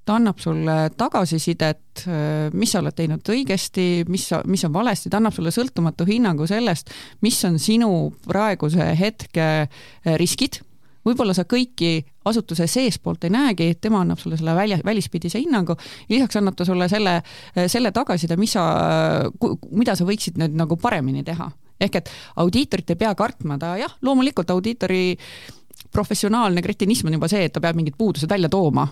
ta 0.06 0.20
annab 0.20 0.40
sulle 0.40 0.76
tagasisidet, 0.98 2.06
mis 2.54 2.72
sa 2.72 2.82
oled 2.82 2.96
teinud 2.96 3.34
õigesti, 3.34 4.06
mis, 4.12 4.28
mis 4.46 4.64
on 4.68 4.74
valesti, 4.74 5.10
ta 5.10 5.18
annab 5.18 5.34
sulle 5.34 5.54
sõltumatu 5.54 6.06
hinnangu 6.06 6.46
sellest, 6.50 6.94
mis 7.26 7.40
on 7.48 7.58
sinu 7.62 7.90
praeguse 8.28 8.92
hetke 9.00 9.48
eh, 9.66 10.16
riskid, 10.22 10.60
võib-olla 11.06 11.34
sa 11.38 11.46
kõiki 11.50 11.98
asutuse 12.26 12.68
seespoolt 12.70 13.26
ei 13.26 13.34
näegi, 13.34 13.72
tema 13.82 14.04
annab 14.06 14.22
sulle 14.22 14.38
selle 14.38 14.54
välja, 14.58 14.78
välispidise 14.86 15.42
hinnangu, 15.42 15.76
lisaks 16.10 16.38
annab 16.38 16.58
ta 16.58 16.68
sulle 16.70 16.90
selle, 16.92 17.16
eh, 17.56 17.66
selle 17.72 17.94
tagasiside, 17.96 18.38
mis 18.38 18.54
sa, 18.58 18.66
mida 19.72 19.98
sa 19.98 20.06
võiksid 20.06 20.38
nüüd 20.42 20.58
nagu 20.58 20.78
paremini 20.82 21.26
teha. 21.26 21.50
ehk 21.82 21.96
et 21.96 22.10
audiitorit 22.40 22.94
ei 22.94 22.96
pea 22.96 23.10
kartma, 23.20 23.58
ta 23.60 23.74
jah, 23.76 23.98
loomulikult 24.02 24.50
audiitori 24.54 25.18
professionaalne 25.92 26.62
kretinism 26.64 27.10
on 27.10 27.18
juba 27.18 27.28
see, 27.28 27.44
et 27.44 27.54
ta 27.54 27.60
peab 27.60 27.76
mingid 27.76 27.98
puudused 27.98 28.30
välja 28.30 28.48
tooma 28.50 28.86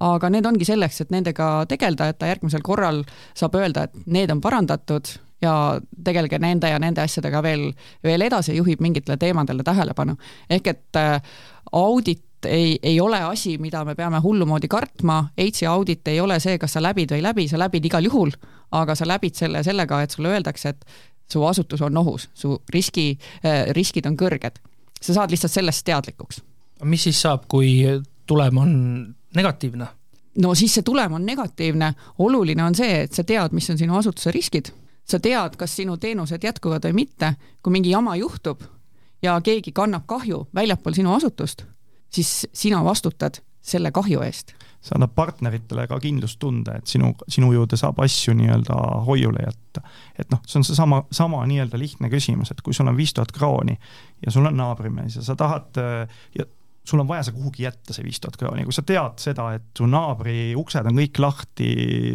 aga 0.00 0.30
need 0.30 0.46
ongi 0.46 0.66
selleks, 0.68 1.00
et 1.00 1.14
nendega 1.14 1.66
tegeleda, 1.68 2.10
et 2.10 2.18
ta 2.18 2.28
järgmisel 2.30 2.64
korral 2.64 3.02
saab 3.34 3.56
öelda, 3.56 3.86
et 3.86 4.06
need 4.06 4.30
on 4.30 4.40
parandatud 4.44 5.14
ja 5.42 5.80
tegelge 6.04 6.38
nende 6.40 6.70
ja 6.70 6.78
nende 6.80 7.02
asjadega 7.04 7.42
veel, 7.44 7.70
veel 8.04 8.24
edasi, 8.26 8.56
juhib 8.56 8.80
mingitele 8.84 9.16
teemadele 9.20 9.64
tähelepanu. 9.64 10.16
ehk 10.50 10.66
et 10.66 10.96
äh, 10.96 11.20
audit 11.72 12.22
ei, 12.46 12.78
ei 12.82 13.00
ole 13.00 13.20
asi, 13.22 13.58
mida 13.58 13.84
me 13.84 13.94
peame 13.94 14.20
hullumoodi 14.22 14.68
kartma, 14.68 15.28
EITS-i 15.38 15.66
audit 15.66 16.08
ei 16.08 16.20
ole 16.20 16.38
see, 16.40 16.58
kas 16.58 16.76
sa 16.76 16.82
läbid 16.82 17.10
või 17.10 17.20
ei 17.20 17.26
läbi, 17.26 17.48
sa 17.48 17.58
läbid 17.58 17.84
igal 17.88 18.04
juhul, 18.04 18.32
aga 18.76 18.94
sa 18.94 19.08
läbid 19.08 19.34
selle 19.34 19.62
sellega, 19.64 20.02
et 20.02 20.14
sulle 20.14 20.32
öeldakse, 20.36 20.68
et 20.68 20.84
su 21.32 21.42
asutus 21.44 21.82
on 21.82 21.96
ohus, 21.96 22.28
su 22.34 22.60
riski, 22.72 23.18
äh, 23.44 23.66
riskid 23.76 24.06
on 24.06 24.16
kõrged. 24.16 24.60
sa 25.00 25.14
saad 25.14 25.30
lihtsalt 25.30 25.52
sellest 25.52 25.84
teadlikuks. 25.84 26.42
mis 26.84 27.02
siis 27.02 27.20
saab, 27.20 27.44
kui 27.48 27.84
tulem 28.26 28.58
on 28.58 29.15
negatiivne? 29.34 29.86
no 30.42 30.54
siis 30.54 30.74
see 30.74 30.82
tulem 30.82 31.12
on 31.16 31.26
negatiivne, 31.26 31.92
oluline 32.18 32.64
on 32.64 32.74
see, 32.74 33.02
et 33.06 33.12
sa 33.12 33.24
tead, 33.24 33.54
mis 33.56 33.70
on 33.70 33.78
sinu 33.78 33.96
asutuse 33.96 34.32
riskid, 34.34 34.70
sa 35.04 35.20
tead, 35.22 35.56
kas 35.56 35.76
sinu 35.76 35.96
teenused 35.96 36.44
jätkuvad 36.44 36.84
või 36.88 37.02
mitte, 37.04 37.34
kui 37.62 37.72
mingi 37.72 37.90
jama 37.90 38.16
juhtub 38.20 38.62
ja 39.22 39.38
keegi 39.40 39.72
kannab 39.72 40.06
kahju 40.06 40.46
väljapool 40.54 40.96
sinu 40.96 41.14
asutust, 41.14 41.64
siis 42.12 42.46
sina 42.52 42.84
vastutad 42.84 43.40
selle 43.66 43.90
kahju 43.90 44.22
eest. 44.22 44.54
see 44.86 44.94
annab 44.94 45.16
partneritele 45.18 45.88
ka 45.90 45.96
kindlustunde, 45.98 46.76
et 46.78 46.86
sinu, 46.86 47.08
sinu 47.28 47.48
juurde 47.50 47.74
saab 47.80 47.98
asju 48.04 48.36
nii-öelda 48.38 48.76
hoiule 49.06 49.42
jätta. 49.42 49.82
et 50.18 50.30
noh, 50.30 50.42
see 50.46 50.60
on 50.60 50.64
seesama, 50.68 51.00
sama 51.10 51.40
nii-öelda 51.46 51.78
lihtne 51.78 52.10
küsimus, 52.12 52.52
et 52.52 52.62
kui 52.62 52.74
sul 52.74 52.86
on 52.86 52.96
viis 52.96 53.14
tuhat 53.14 53.32
krooni 53.34 53.74
ja 54.26 54.30
sul 54.30 54.46
on 54.46 54.56
naabrimees 54.56 55.16
ja 55.16 55.24
sa 55.26 55.34
tahad 55.36 55.80
ja 56.38 56.46
sul 56.86 57.02
on 57.02 57.08
vaja 57.08 57.26
see 57.26 57.34
kuhugi 57.34 57.64
jätta, 57.64 57.94
see 57.94 58.04
viis 58.06 58.20
tuhat 58.22 58.36
krooni, 58.40 58.64
kui 58.66 58.74
sa 58.74 58.84
tead 58.86 59.18
seda, 59.22 59.48
et 59.58 59.66
su 59.78 59.88
naabri 59.90 60.54
uksed 60.58 60.86
on 60.86 61.00
kõik 61.00 61.20
lahti, 61.22 61.70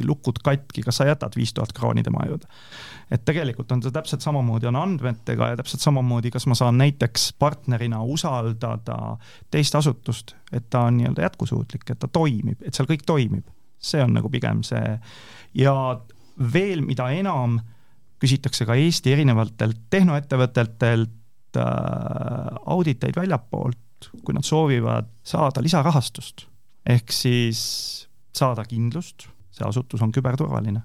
lukud 0.08 0.40
katki, 0.44 0.86
kas 0.86 1.01
sa 1.01 1.10
jätad 1.10 1.36
viis 1.36 1.54
tuhat 1.58 1.74
krooni 1.75 2.06
tema 2.08 2.25
juurde? 2.30 2.50
et 3.12 3.25
tegelikult 3.28 3.72
on 3.75 3.82
see 3.84 3.92
täpselt 3.92 4.24
samamoodi 4.24 4.70
on 4.70 4.78
andmetega 4.80 5.50
ja 5.51 5.58
täpselt 5.60 5.84
samamoodi, 5.84 6.32
kas 6.32 6.46
ma 6.48 6.56
saan 6.56 6.78
näiteks 6.80 7.34
partnerina 7.40 8.00
usaldada 8.08 9.18
teist 9.51 9.75
asutust, 9.75 10.36
et 10.51 10.70
ta 10.72 10.86
on 10.88 11.01
nii-öelda 11.01 11.25
jätkusuutlik, 11.28 11.84
et 11.92 12.00
ta 12.00 12.08
toimib, 12.08 12.63
et 12.63 12.78
seal 12.78 12.88
kõik 12.88 13.04
toimib. 13.06 13.44
see 13.82 14.04
on 14.04 14.13
nagu 14.13 14.30
pigem 14.30 14.62
see 14.63 14.98
ja 15.58 15.74
veel, 16.54 16.84
mida 16.86 17.10
enam 17.10 17.60
küsitakse 18.22 18.68
ka 18.70 18.78
Eesti 18.78 19.12
erinevatelt 19.16 19.80
tehnoettevõtetelt 19.90 21.58
äh, 21.58 21.66
auditeid 22.66 23.18
väljapoolt, 23.18 23.80
kui 24.25 24.36
nad 24.36 24.46
soovivad 24.48 25.10
saada 25.24 25.63
lisarahastust, 25.63 26.46
ehk 26.89 27.13
siis 27.13 27.62
saada 28.36 28.65
kindlust, 28.67 29.27
see 29.51 29.67
asutus 29.67 30.01
on 30.01 30.13
küberturvaline. 30.15 30.81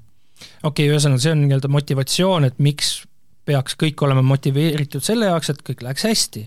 okei 0.62 0.86
okay,, 0.86 0.92
ühesõnaga 0.92 1.22
see 1.22 1.34
on 1.34 1.44
nii-öelda 1.44 1.70
motivatsioon, 1.72 2.48
et 2.50 2.58
miks 2.62 2.98
peaks 3.46 3.78
kõik 3.78 4.02
olema 4.02 4.24
motiveeritud 4.26 5.04
selle 5.04 5.30
jaoks, 5.30 5.52
et 5.52 5.64
kõik 5.66 5.84
läheks 5.86 6.06
hästi. 6.08 6.46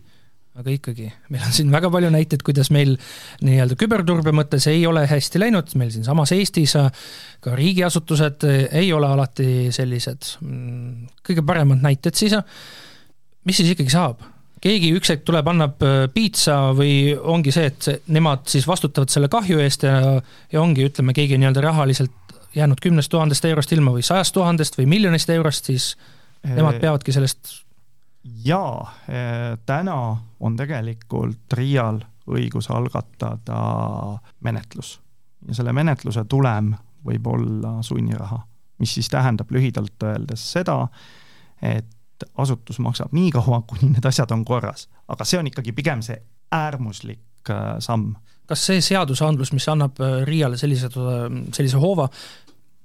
aga 0.60 0.74
ikkagi, 0.74 1.06
meil 1.32 1.44
on 1.46 1.54
siin 1.56 1.70
väga 1.72 1.88
palju 1.94 2.10
näiteid, 2.12 2.42
kuidas 2.44 2.68
meil 2.76 2.98
nii-öelda 3.46 3.78
küberturbe 3.80 4.34
mõttes 4.36 4.66
ei 4.68 4.82
ole 4.90 5.06
hästi 5.08 5.40
läinud, 5.40 5.70
meil 5.80 5.94
siinsamas 5.94 6.34
Eestis 6.36 6.74
ka 7.40 7.54
riigiasutused 7.56 8.44
ei 8.76 8.90
ole 8.92 9.08
alati 9.08 9.70
sellised 9.72 10.34
mm, 10.42 11.06
kõige 11.24 11.46
paremad 11.48 11.80
näited 11.86 12.18
siis, 12.20 12.36
mis 13.48 13.62
siis 13.62 13.72
ikkagi 13.72 13.94
saab? 13.94 14.26
Keegi 14.64 14.92
üks 14.98 15.14
hetk 15.14 15.26
tuleb, 15.28 15.48
annab 15.52 15.84
äh, 15.86 16.04
piitsa 16.14 16.58
või 16.78 17.14
ongi 17.18 17.54
see, 17.56 17.70
et 17.72 17.90
see, 17.90 18.02
nemad 18.16 18.46
siis 18.52 18.68
vastutavad 18.68 19.12
selle 19.14 19.30
kahju 19.32 19.62
eest 19.64 19.86
ja, 19.88 20.20
ja 20.52 20.62
ongi, 20.62 20.88
ütleme, 20.90 21.16
keegi 21.18 21.40
nii-öelda 21.40 21.64
rahaliselt 21.70 22.36
jäänud 22.56 22.82
kümnest 22.82 23.12
tuhandest 23.14 23.46
eurost 23.46 23.72
ilma 23.76 23.94
või 23.94 24.06
sajast 24.06 24.34
tuhandest 24.36 24.80
või 24.80 24.88
miljonist 24.90 25.30
eurost, 25.30 25.70
siis 25.70 25.92
nemad 26.44 26.80
peavadki 26.82 27.14
sellest 27.14 27.52
jaa, 28.46 28.90
täna 29.70 29.98
on 30.40 30.56
tegelikult 30.58 31.54
RIA-l 31.54 32.02
õigus 32.30 32.70
algatada 32.74 33.60
menetlus. 34.46 34.98
Ja 35.48 35.56
selle 35.58 35.74
menetluse 35.74 36.26
tulem 36.30 36.74
võib 37.06 37.28
olla 37.32 37.80
sunniraha, 37.86 38.42
mis 38.80 38.94
siis 38.98 39.10
tähendab 39.10 39.52
lühidalt 39.52 40.04
öeldes 40.04 40.44
seda, 40.52 40.82
et 41.62 41.88
et 42.20 42.32
asutus 42.38 42.80
maksab 42.84 43.14
nii 43.16 43.32
kaua, 43.32 43.62
kuni 43.68 43.94
need 43.94 44.06
asjad 44.06 44.32
on 44.36 44.46
korras. 44.46 44.88
aga 45.08 45.26
see 45.26 45.40
on 45.40 45.48
ikkagi 45.48 45.72
pigem 45.76 46.02
see 46.06 46.20
äärmuslik 46.52 47.50
äh, 47.50 47.78
samm. 47.80 48.16
kas 48.50 48.66
see 48.66 48.82
seadusandlus, 48.82 49.54
mis 49.54 49.68
annab 49.70 50.00
äh, 50.02 50.22
RIA-le 50.28 50.58
sellise, 50.58 50.90
sellise 51.54 51.78
hoova, 51.78 52.10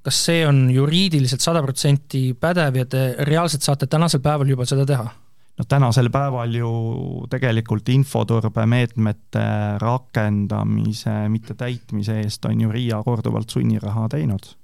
kas 0.04 0.24
see 0.26 0.46
on 0.46 0.66
juriidiliselt 0.70 1.40
sada 1.40 1.62
protsenti 1.64 2.32
pädev 2.40 2.82
ja 2.82 2.86
te 2.86 3.04
reaalselt 3.24 3.64
saate 3.64 3.88
tänasel 3.90 4.20
päeval 4.24 4.50
juba 4.52 4.66
seda 4.68 4.86
teha? 4.88 5.06
noh, 5.58 5.68
tänasel 5.68 6.10
päeval 6.12 6.54
ju 6.58 6.72
tegelikult 7.30 7.88
infoturbemeetmete 7.94 9.46
rakendamise 9.80 11.16
mittetäitmise 11.28 12.20
eest 12.24 12.44
on 12.50 12.60
ju 12.60 12.72
RIA 12.72 13.02
korduvalt 13.06 13.50
sunniraha 13.50 14.08
teinud. 14.08 14.54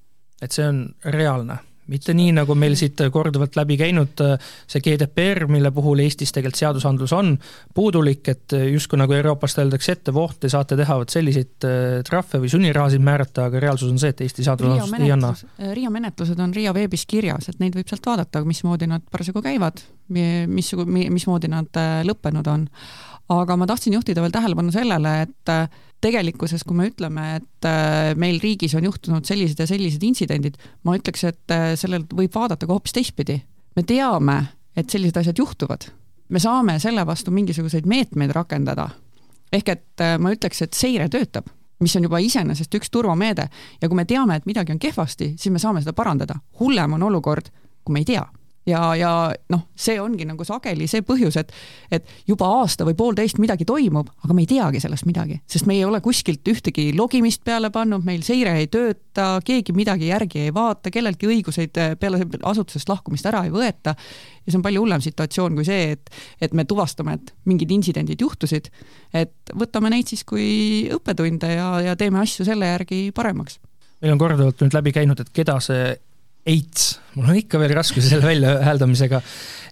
et 0.42 0.52
see 0.52 0.68
on 0.68 0.84
reaalne? 1.04 1.58
Mitte 1.90 2.14
nii, 2.16 2.32
nagu 2.40 2.54
meil 2.58 2.76
siit 2.78 3.00
korduvalt 3.12 3.58
läbi 3.58 3.76
käinud 3.80 4.22
see 4.40 4.82
GDPR, 4.84 5.46
mille 5.50 5.72
puhul 5.74 6.02
Eestis 6.04 6.32
tegelikult 6.34 6.60
seadusandlus 6.60 7.12
on 7.16 7.34
puudulik, 7.74 8.28
et 8.32 8.54
justkui 8.70 8.98
nagu 9.00 9.14
Euroopast 9.16 9.60
öeldakse 9.62 9.96
ette, 9.96 10.14
voh, 10.14 10.32
te 10.38 10.50
saate 10.52 10.78
teha 10.78 10.96
vot 11.00 11.12
selliseid 11.12 11.66
äh, 11.66 12.00
trahve 12.06 12.42
või 12.42 12.50
sunnirahasid 12.52 13.04
määrata, 13.04 13.46
aga 13.50 13.62
reaalsus 13.62 13.92
on 13.92 14.00
see, 14.00 14.12
et 14.14 14.24
Eesti 14.24 14.46
seadusandlus 14.46 14.94
ei 15.00 15.12
anna. 15.14 15.32
RIA 15.76 15.92
menetlused 15.92 16.40
on 16.40 16.54
RIA 16.56 16.74
veebis 16.76 17.06
kirjas, 17.10 17.50
et 17.50 17.60
neid 17.62 17.76
võib 17.78 17.90
sealt 17.90 18.06
vaadata, 18.06 18.44
mismoodi 18.46 18.88
nad 18.90 19.04
parasjagu 19.10 19.42
käivad, 19.44 19.82
mis, 20.10 20.72
mismoodi 20.86 21.50
nad 21.52 21.80
äh, 21.80 22.00
lõppenud 22.06 22.50
on. 22.50 22.66
Aga 23.30 23.56
ma 23.56 23.66
tahtsin 23.68 23.94
juhtida 23.94 24.22
veel 24.24 24.34
tähelepanu 24.34 24.72
sellele, 24.74 25.12
et 25.26 25.52
äh, 25.52 25.68
tegelikkuses, 26.02 26.64
kui 26.66 26.76
me 26.76 26.88
ütleme, 26.90 27.26
et 27.38 27.68
äh, 27.68 28.10
meil 28.18 28.40
riigis 28.42 28.74
on 28.78 28.86
juhtunud 28.88 29.26
sellised 29.28 29.60
ja 29.60 29.68
sellised 29.70 30.02
intsidendid, 30.06 30.58
ma 30.86 30.96
ütleks, 30.98 31.24
et 31.28 31.54
äh, 31.54 31.70
sellel 31.78 32.06
võib 32.08 32.34
vaadata 32.34 32.66
ka 32.66 32.74
hoopis 32.74 32.96
teistpidi. 32.96 33.40
me 33.76 33.86
teame, 33.86 34.36
et 34.76 34.90
sellised 34.90 35.16
asjad 35.16 35.38
juhtuvad. 35.38 35.90
me 36.28 36.38
saame 36.38 36.78
selle 36.78 37.06
vastu 37.06 37.30
mingisuguseid 37.30 37.86
meetmeid 37.86 38.34
rakendada. 38.34 38.88
ehk 39.52 39.68
et 39.68 40.04
ma 40.18 40.30
ütleks, 40.34 40.62
et 40.62 40.74
seire 40.74 41.08
töötab, 41.08 41.46
mis 41.80 41.96
on 41.96 42.02
juba 42.02 42.18
iseenesest 42.18 42.74
üks 42.74 42.90
turvameede 42.90 43.48
ja 43.80 43.88
kui 43.88 43.96
me 43.96 44.04
teame, 44.04 44.36
et 44.36 44.46
midagi 44.46 44.72
on 44.72 44.78
kehvasti, 44.78 45.34
siis 45.36 45.52
me 45.52 45.58
saame 45.58 45.80
seda 45.80 45.92
parandada. 45.92 46.34
hullem 46.60 46.92
on 46.92 47.02
olukord, 47.02 47.50
kui 47.84 47.92
me 47.92 48.00
ei 48.00 48.04
tea 48.04 48.26
ja, 48.66 48.80
ja 48.96 49.10
noh, 49.52 49.62
see 49.78 49.96
ongi 50.00 50.26
nagu 50.28 50.44
sageli 50.44 50.86
see 50.90 51.04
põhjus, 51.06 51.38
et 51.40 51.52
et 51.90 52.06
juba 52.28 52.48
aasta 52.60 52.84
või 52.86 52.96
poolteist 52.98 53.40
midagi 53.40 53.64
toimub, 53.68 54.10
aga 54.24 54.36
me 54.36 54.44
ei 54.44 54.50
teagi 54.50 54.82
sellest 54.82 55.06
midagi, 55.08 55.40
sest 55.50 55.68
me 55.68 55.76
ei 55.78 55.84
ole 55.84 56.00
kuskilt 56.04 56.46
ühtegi 56.48 56.90
logimist 56.96 57.42
peale 57.46 57.70
pannud, 57.74 58.04
meil 58.06 58.22
seire 58.26 58.54
ei 58.60 58.68
tööta, 58.72 59.40
keegi 59.44 59.74
midagi 59.76 60.10
järgi 60.10 60.44
ei 60.46 60.54
vaata, 60.54 60.92
kelleltki 60.92 61.30
õiguseid 61.30 61.80
peale 62.00 62.20
asutusest 62.52 62.92
lahkumist 62.92 63.26
ära 63.30 63.44
ei 63.48 63.54
võeta 63.54 63.96
ja 63.96 64.52
see 64.52 64.60
on 64.60 64.66
palju 64.66 64.84
hullem 64.84 65.04
situatsioon 65.04 65.56
kui 65.58 65.66
see, 65.68 65.96
et 65.96 66.12
et 66.40 66.54
me 66.56 66.66
tuvastame, 66.68 67.16
et 67.16 67.34
mingid 67.48 67.72
intsidendid 67.72 68.20
juhtusid, 68.20 68.70
et 69.16 69.56
võtame 69.56 69.90
neid 69.92 70.10
siis 70.10 70.24
kui 70.24 70.86
õppetunde 70.92 71.50
ja, 71.54 71.72
ja 71.90 71.96
teeme 71.96 72.20
asju 72.22 72.46
selle 72.48 72.70
järgi 72.74 73.08
paremaks. 73.16 73.58
meil 74.00 74.14
on 74.14 74.20
korduvalt 74.20 74.62
nüüd 74.64 74.76
läbi 74.76 74.92
käinud, 74.96 75.20
et 75.20 75.32
keda 75.32 75.58
see 75.64 75.96
AIDS, 76.48 76.94
mul 77.18 77.28
on 77.28 77.36
ikka 77.36 77.58
veel 77.60 77.74
raskusi 77.76 78.08
selle 78.08 78.24
väljahääldamisega, 78.24 79.20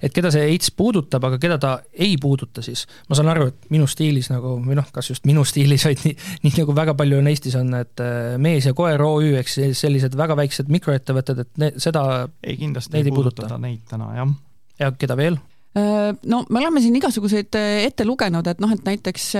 et 0.04 0.12
keda 0.14 0.30
see 0.34 0.44
AIDS 0.50 0.70
puudutab, 0.76 1.24
aga 1.24 1.38
keda 1.40 1.56
ta 1.62 1.70
ei 1.96 2.18
puuduta 2.20 2.62
siis. 2.64 2.84
ma 3.08 3.16
saan 3.16 3.30
aru, 3.32 3.48
et 3.48 3.70
minu 3.72 3.88
stiilis 3.88 4.28
nagu, 4.28 4.56
või 4.64 4.76
noh, 4.76 4.88
kas 4.92 5.08
just 5.08 5.24
minu 5.28 5.46
stiilis, 5.48 5.86
vaid 5.88 6.04
nii, 6.04 6.14
nii 6.44 6.54
nagu 6.60 6.76
väga 6.76 6.94
palju 6.98 7.22
on 7.22 7.30
Eestis 7.32 7.56
on, 7.58 7.72
et 7.78 8.04
äh, 8.04 8.36
mees 8.42 8.68
ja 8.68 8.74
koer 8.76 9.00
OÜ, 9.04 9.32
ehk 9.40 9.48
siis 9.52 9.80
sellised 9.80 10.16
väga 10.18 10.36
väiksed 10.38 10.68
mikroettevõtted, 10.72 11.44
et 11.46 11.62
ne, 11.62 11.72
seda 11.80 12.04
ei, 12.42 12.58
kindlasti 12.60 13.00
ei 13.00 13.08
puuduta 13.14 13.56
neid 13.56 13.86
täna, 13.88 14.12
jah. 14.18 14.36
ja 14.84 14.92
keda 15.00 15.16
veel? 15.18 15.40
Äh, 15.78 16.12
no 16.28 16.44
me 16.50 16.60
oleme 16.60 16.84
siin 16.84 17.00
igasuguseid 17.00 17.56
äh, 17.56 17.82
ette 17.88 18.04
lugenud, 18.04 18.46
et 18.52 18.60
noh, 18.60 18.76
et 18.76 18.84
näiteks 18.84 19.30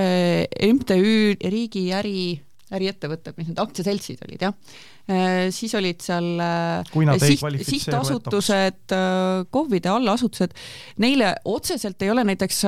MTÜ 0.73 1.37
Riigi 1.45 1.91
äri, 1.93 2.31
äriettevõtted, 2.75 3.37
mis 3.39 3.51
need 3.51 3.61
aktsiaseltsid 3.63 4.25
olid, 4.27 4.45
jah. 4.49 4.57
Äh, 5.09 5.49
siis 5.55 5.75
olid 5.79 6.03
seal 6.05 6.41
äh, 6.43 6.91
siht, 7.23 7.45
sihtasutused, 7.69 8.83
äh, 8.95 9.45
KOV-ide 9.51 9.93
allasutused, 9.93 10.57
neile 11.01 11.35
otseselt 11.49 12.03
ei 12.05 12.13
ole 12.13 12.27
näiteks 12.29 12.65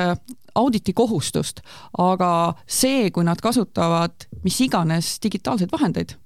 auditi 0.61 0.94
kohustust, 0.96 1.61
aga 2.01 2.31
see, 2.66 3.11
kui 3.14 3.27
nad 3.27 3.40
kasutavad 3.42 4.29
mis 4.44 4.61
iganes 4.64 5.18
digitaalseid 5.22 5.72
vahendeid, 5.72 6.16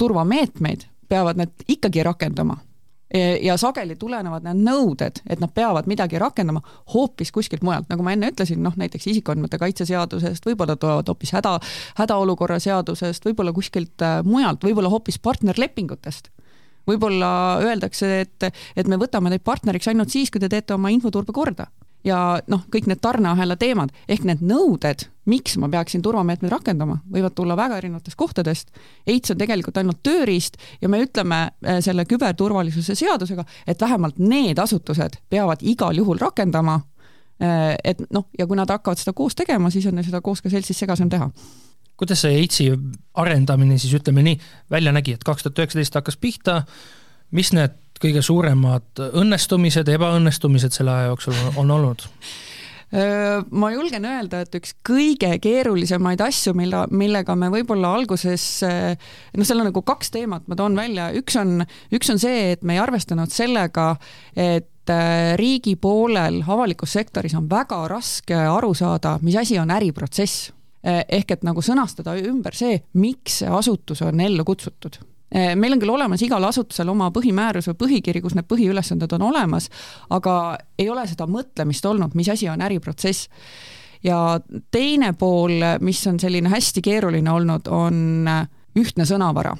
turvameetmeid, 0.00 0.88
peavad 1.10 1.40
nad 1.40 1.70
ikkagi 1.70 2.02
rakendama 2.06 2.58
ja 3.42 3.56
sageli 3.58 3.96
tulenevad 3.98 4.44
need 4.46 4.60
nõuded, 4.62 5.20
et 5.26 5.40
nad 5.42 5.50
peavad 5.54 5.88
midagi 5.90 6.18
rakendama 6.20 6.62
hoopis 6.94 7.32
kuskilt 7.34 7.64
mujalt, 7.66 7.88
nagu 7.90 8.04
ma 8.06 8.14
enne 8.14 8.30
ütlesin, 8.30 8.60
noh 8.62 8.76
näiteks 8.78 9.08
isikuandmete 9.10 9.58
kaitse 9.58 9.86
seadusest, 9.88 10.46
võib-olla 10.46 10.76
tulevad 10.78 11.10
hoopis 11.10 11.34
häda, 11.34 11.56
hädaolukorra 11.98 12.60
seadusest, 12.62 13.26
võib-olla 13.26 13.54
kuskilt 13.56 14.06
äh, 14.06 14.20
mujalt, 14.26 14.62
võib-olla 14.64 14.92
hoopis 14.92 15.18
partnerlepingutest. 15.18 16.30
Võib-olla 16.88 17.60
öeldakse, 17.62 18.08
et, 18.24 18.46
et 18.76 18.88
me 18.88 18.96
võtame 18.98 19.30
teid 19.30 19.42
partneriks 19.44 19.90
ainult 19.90 20.10
siis, 20.10 20.30
kui 20.30 20.40
te 20.40 20.48
teete 20.48 20.74
oma 20.74 20.90
infoturbe 20.94 21.34
korda 21.34 21.68
ja 22.04 22.18
noh, 22.50 22.64
kõik 22.72 22.88
need 22.88 23.00
tarneahela 23.02 23.56
teemad 23.60 23.92
ehk 24.08 24.24
need 24.28 24.42
nõuded, 24.44 25.06
miks 25.30 25.56
ma 25.60 25.68
peaksin 25.72 26.02
turvameetmeid 26.04 26.52
rakendama, 26.52 27.00
võivad 27.12 27.34
tulla 27.36 27.56
väga 27.58 27.78
erinevatest 27.80 28.18
kohtadest. 28.18 28.70
EITS 29.06 29.34
on 29.34 29.40
tegelikult 29.40 29.80
ainult 29.80 30.02
tööriist 30.06 30.56
ja 30.80 30.88
me 30.88 31.02
ütleme 31.04 31.40
äh, 31.46 31.80
selle 31.84 32.06
küberturvalisuse 32.08 32.96
seadusega, 32.98 33.44
et 33.66 33.80
vähemalt 33.80 34.18
need 34.18 34.58
asutused 34.58 35.20
peavad 35.30 35.62
igal 35.62 35.96
juhul 35.96 36.20
rakendama. 36.20 36.80
Äh, 37.40 37.74
et 37.84 38.00
noh, 38.10 38.28
ja 38.38 38.46
kui 38.46 38.58
nad 38.58 38.70
hakkavad 38.70 39.00
seda 39.00 39.14
koos 39.16 39.36
tegema, 39.36 39.70
siis 39.70 39.86
on 39.90 39.98
neil 39.98 40.08
seda 40.08 40.22
koos 40.24 40.42
ka 40.42 40.52
seltsis 40.52 40.80
segasem 40.84 41.12
teha 41.12 41.30
kuidas 42.00 42.22
see 42.24 42.38
EITS-i 42.38 42.70
arendamine 43.20 43.76
siis 43.76 43.92
ütleme 43.98 44.22
nii 44.24 44.38
välja 44.72 44.92
nägi, 44.96 45.18
et 45.18 45.24
kaks 45.26 45.44
tuhat 45.44 45.58
üheksateist 45.60 45.98
hakkas 45.98 46.16
pihta, 46.16 46.62
mis 47.36 47.52
need 47.52 47.76
kõige 48.00 48.22
suuremad 48.24 49.02
õnnestumised, 49.10 49.88
ebaõnnestumised 49.92 50.76
selle 50.76 50.94
aja 50.94 51.10
jooksul 51.12 51.36
on 51.60 51.70
olnud? 51.70 52.06
ma 53.50 53.68
julgen 53.70 54.02
öelda, 54.08 54.40
et 54.42 54.56
üks 54.58 54.72
kõige 54.86 55.30
keerulisemaid 55.42 56.20
asju, 56.24 56.56
mille, 56.58 56.82
millega 56.90 57.36
me 57.38 57.46
võib-olla 57.52 57.92
alguses, 57.94 58.46
noh, 58.66 59.46
seal 59.46 59.62
on 59.62 59.68
nagu 59.70 59.82
kaks 59.86 60.10
teemat, 60.16 60.48
ma 60.50 60.58
toon 60.58 60.74
välja, 60.74 61.10
üks 61.14 61.38
on, 61.38 61.60
üks 61.94 62.10
on 62.10 62.18
see, 62.18 62.56
et 62.56 62.66
me 62.66 62.74
ei 62.74 62.82
arvestanud 62.82 63.30
sellega, 63.30 63.92
et 64.34 64.90
riigi 65.38 65.76
poolel 65.78 66.40
avalikus 66.42 66.96
sektoris 66.96 67.36
on 67.38 67.46
väga 67.50 67.84
raske 67.92 68.34
aru 68.34 68.72
saada, 68.74 69.20
mis 69.22 69.38
asi 69.38 69.60
on 69.62 69.70
äriprotsess. 69.70 70.50
ehk 70.82 71.30
et 71.30 71.42
nagu 71.44 71.60
sõnastada 71.60 72.14
ümber 72.16 72.56
see, 72.56 72.80
miks 72.96 73.42
see 73.42 73.48
asutus 73.52 74.00
on 74.02 74.20
ellu 74.24 74.44
kutsutud 74.48 74.96
meil 75.30 75.76
on 75.76 75.78
küll 75.78 75.92
olemas 75.94 76.22
igal 76.26 76.42
asutusel 76.48 76.88
oma 76.90 77.10
põhimäärus 77.14 77.68
või 77.70 77.78
põhikiri, 77.84 78.22
kus 78.22 78.34
need 78.34 78.48
põhiülesanded 78.50 79.12
on 79.14 79.28
olemas, 79.28 79.68
aga 80.10 80.34
ei 80.78 80.88
ole 80.90 81.04
seda 81.06 81.28
mõtlemist 81.30 81.86
olnud, 81.86 82.16
mis 82.18 82.28
asi 82.32 82.48
on 82.50 82.62
äriprotsess. 82.66 83.28
ja 84.02 84.40
teine 84.70 85.12
pool, 85.12 85.62
mis 85.80 86.06
on 86.06 86.18
selline 86.20 86.48
hästi 86.48 86.82
keeruline 86.82 87.30
olnud, 87.30 87.68
on 87.68 88.30
ühtne 88.78 89.06
sõnavara 89.06 89.54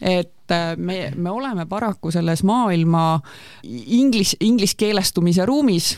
et 0.00 0.50
eh, 0.50 0.76
me, 0.76 1.12
me 1.16 1.30
oleme 1.30 1.66
paraku 1.66 2.10
selles 2.10 2.42
maailma 2.42 3.20
inglis, 3.64 4.36
ingliskeelestumise 4.40 5.46
ruumis 5.46 5.92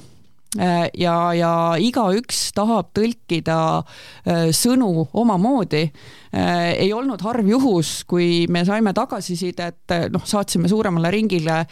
ja, 0.58 1.14
ja 1.32 1.52
igaüks 1.80 2.50
tahab 2.56 2.90
tõlkida 2.96 3.58
äh, 3.80 4.50
sõnu 4.56 5.08
omamoodi. 5.12 5.82
Äh, 6.32 6.72
ei 6.84 6.92
olnud 6.92 7.22
harv 7.24 7.48
juhus, 7.48 8.02
kui 8.08 8.46
me 8.52 8.64
saime 8.68 8.92
tagasisidet, 8.96 9.96
noh, 10.12 10.24
saatsime 10.28 10.68
suuremale 10.68 11.12
ringile 11.12 11.62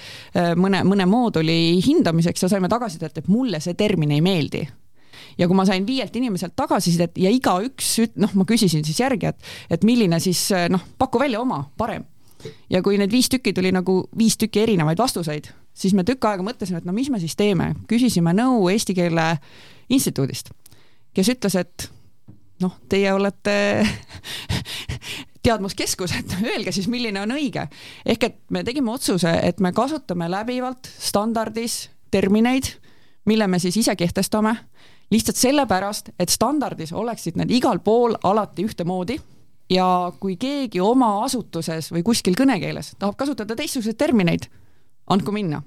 mõne, 0.57 0.83
mõne 0.87 1.07
mooduli 1.09 1.81
hindamiseks 1.85 2.47
ja 2.47 2.53
saime 2.53 2.69
tagasisidet, 2.73 3.23
et 3.23 3.33
mulle 3.33 3.61
see 3.61 3.77
termin 3.79 4.17
ei 4.17 4.25
meeldi 4.25 4.65
ja 5.39 5.47
kui 5.49 5.57
ma 5.57 5.65
sain 5.69 5.85
viielt 5.87 6.17
inimeselt 6.17 6.57
tagasisidet 6.59 7.19
ja 7.21 7.31
igaüks, 7.33 7.95
noh, 8.21 8.33
ma 8.37 8.45
küsisin 8.49 8.85
siis 8.85 9.01
järgi, 9.01 9.31
et, 9.31 9.51
et 9.73 9.85
milline 9.87 10.19
siis 10.21 10.43
noh, 10.73 10.83
paku 10.99 11.21
välja 11.23 11.41
oma 11.41 11.63
parem. 11.81 12.05
ja 12.73 12.81
kui 12.83 12.97
need 12.99 13.13
viis 13.13 13.29
tükki 13.29 13.53
tuli 13.53 13.73
nagu 13.73 14.03
viis 14.17 14.37
tükki 14.41 14.63
erinevaid 14.65 14.99
vastuseid 14.99 15.51
siis 15.81 15.95
me 15.97 16.05
tükk 16.07 16.29
aega 16.29 16.45
mõtlesime, 16.45 16.81
et 16.81 16.89
no 16.89 16.95
mis 16.97 17.11
me 17.13 17.21
siis 17.23 17.37
teeme, 17.39 17.73
küsisime 17.91 18.35
nõu 18.37 18.69
Eesti 18.73 18.97
Keele 18.97 19.33
Instituudist, 19.91 20.53
kes 21.17 21.33
ütles, 21.33 21.57
et 21.61 21.89
noh, 22.61 22.77
teie 22.93 23.13
olete 23.17 23.57
teadmuskeskus, 25.45 26.15
et 26.19 26.37
öelge 26.45 26.73
siis, 26.77 26.89
milline 26.93 27.23
on 27.23 27.33
õige. 27.37 27.67
ehk 28.07 28.29
et 28.29 28.39
me 28.51 28.65
tegime 28.65 28.93
otsuse, 28.93 29.33
et 29.43 29.61
me 29.61 29.73
kasutame 29.73 30.29
läbivalt 30.31 30.91
standardis 30.99 31.89
termineid, 32.11 32.75
mille 33.25 33.47
me 33.47 33.59
siis 33.59 33.77
ise 33.81 33.97
kehtestame, 33.97 34.55
lihtsalt 35.11 35.37
sellepärast, 35.37 36.13
et 36.19 36.29
standardis 36.29 36.93
oleksid 36.93 37.39
need 37.41 37.51
igal 37.51 37.81
pool 37.85 38.15
alati 38.23 38.65
ühtemoodi 38.69 39.19
ja 39.71 40.13
kui 40.21 40.37
keegi 40.37 40.81
oma 40.83 41.21
asutuses 41.25 41.91
või 41.95 42.05
kuskil 42.07 42.37
kõnekeeles 42.39 42.95
tahab 42.99 43.17
kasutada 43.19 43.57
teistsuguseid 43.57 43.99
termineid, 43.99 44.49
andku 45.11 45.35
minna. 45.35 45.63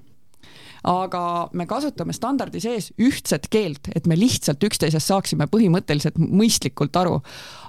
aga 0.84 1.48
me 1.56 1.64
kasutame 1.64 2.12
standardi 2.12 2.60
sees 2.60 2.90
ühtset 3.00 3.46
keelt, 3.48 3.86
et 3.96 4.04
me 4.04 4.18
lihtsalt 4.20 4.60
üksteisest 4.66 5.08
saaksime 5.08 5.46
põhimõtteliselt 5.48 6.18
mõistlikult 6.20 6.92
aru. 7.00 7.14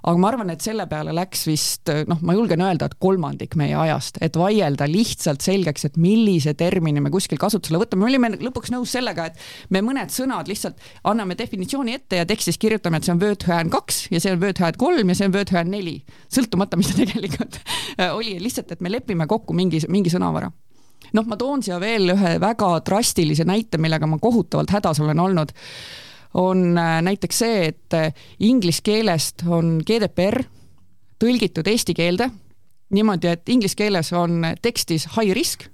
aga 0.03 0.19
ma 0.19 0.27
arvan, 0.33 0.51
et 0.51 0.65
selle 0.65 0.83
peale 0.91 1.13
läks 1.15 1.45
vist 1.47 1.91
noh, 2.09 2.19
ma 2.27 2.35
julgen 2.35 2.59
öelda, 2.65 2.89
et 2.89 2.97
kolmandik 2.99 3.55
meie 3.55 3.77
ajast, 3.85 4.19
et 4.19 4.35
vaielda 4.35 4.89
lihtsalt 4.91 5.47
selgeks, 5.47 5.87
et 5.87 5.95
millise 5.95 6.57
termini 6.59 6.99
me 6.99 7.13
kuskil 7.13 7.39
kasutusele 7.39 7.79
võtame, 7.85 8.03
me 8.03 8.11
olime 8.11 8.33
lõpuks 8.49 8.75
nõus 8.75 8.97
sellega, 8.97 9.29
et 9.31 9.39
me 9.71 9.79
mõned 9.85 10.11
sõnad 10.11 10.51
lihtsalt 10.51 10.83
anname 11.07 11.39
definitsiooni 11.39 11.95
ette 11.95 12.19
ja 12.19 12.27
tekstis 12.27 12.59
kirjutame, 12.59 12.99
et 12.99 13.07
see 13.07 13.15
on 13.15 13.23
Word-Hand 13.23 13.71
kaks 13.71 14.09
ja 14.11 14.19
see 14.19 14.35
on 14.35 14.43
Word-Hand 14.43 14.81
kolm 14.81 15.15
ja 15.15 15.15
see 15.15 15.31
on 15.31 15.39
Word-Hand 15.39 15.71
neli, 15.71 16.01
sõltumata, 16.27 16.75
mis 16.75 16.91
ta 16.91 16.99
tegelikult 17.05 17.63
oli, 18.11 18.35
lihtsalt, 18.43 18.75
et 18.75 18.83
me 18.83 18.91
lepime 18.91 19.23
kokku 19.23 19.55
mingi, 19.55 19.85
mingi 19.87 20.11
sõnavara 20.11 20.51
noh, 21.13 21.27
ma 21.27 21.37
toon 21.37 21.63
siia 21.63 21.79
veel 21.79 22.13
ühe 22.15 22.35
väga 22.41 22.71
drastilise 22.85 23.45
näite, 23.47 23.77
millega 23.81 24.07
ma 24.07 24.19
kohutavalt 24.21 24.73
hädas 24.75 24.99
olen 24.99 25.19
olnud, 25.19 25.53
on 26.35 26.77
äh, 26.77 26.97
näiteks 27.05 27.43
see, 27.43 27.61
et 27.71 27.93
äh, 27.95 28.25
inglise 28.39 28.83
keelest 28.83 29.45
on 29.47 29.77
GDPR 29.85 30.43
tõlgitud 31.21 31.67
eesti 31.71 31.95
keelde 31.95 32.29
niimoodi, 32.93 33.27
et 33.27 33.49
inglise 33.49 33.77
keeles 33.77 34.11
on 34.13 34.43
tekstis 34.61 35.07
high 35.15 35.33
risk, 35.35 35.67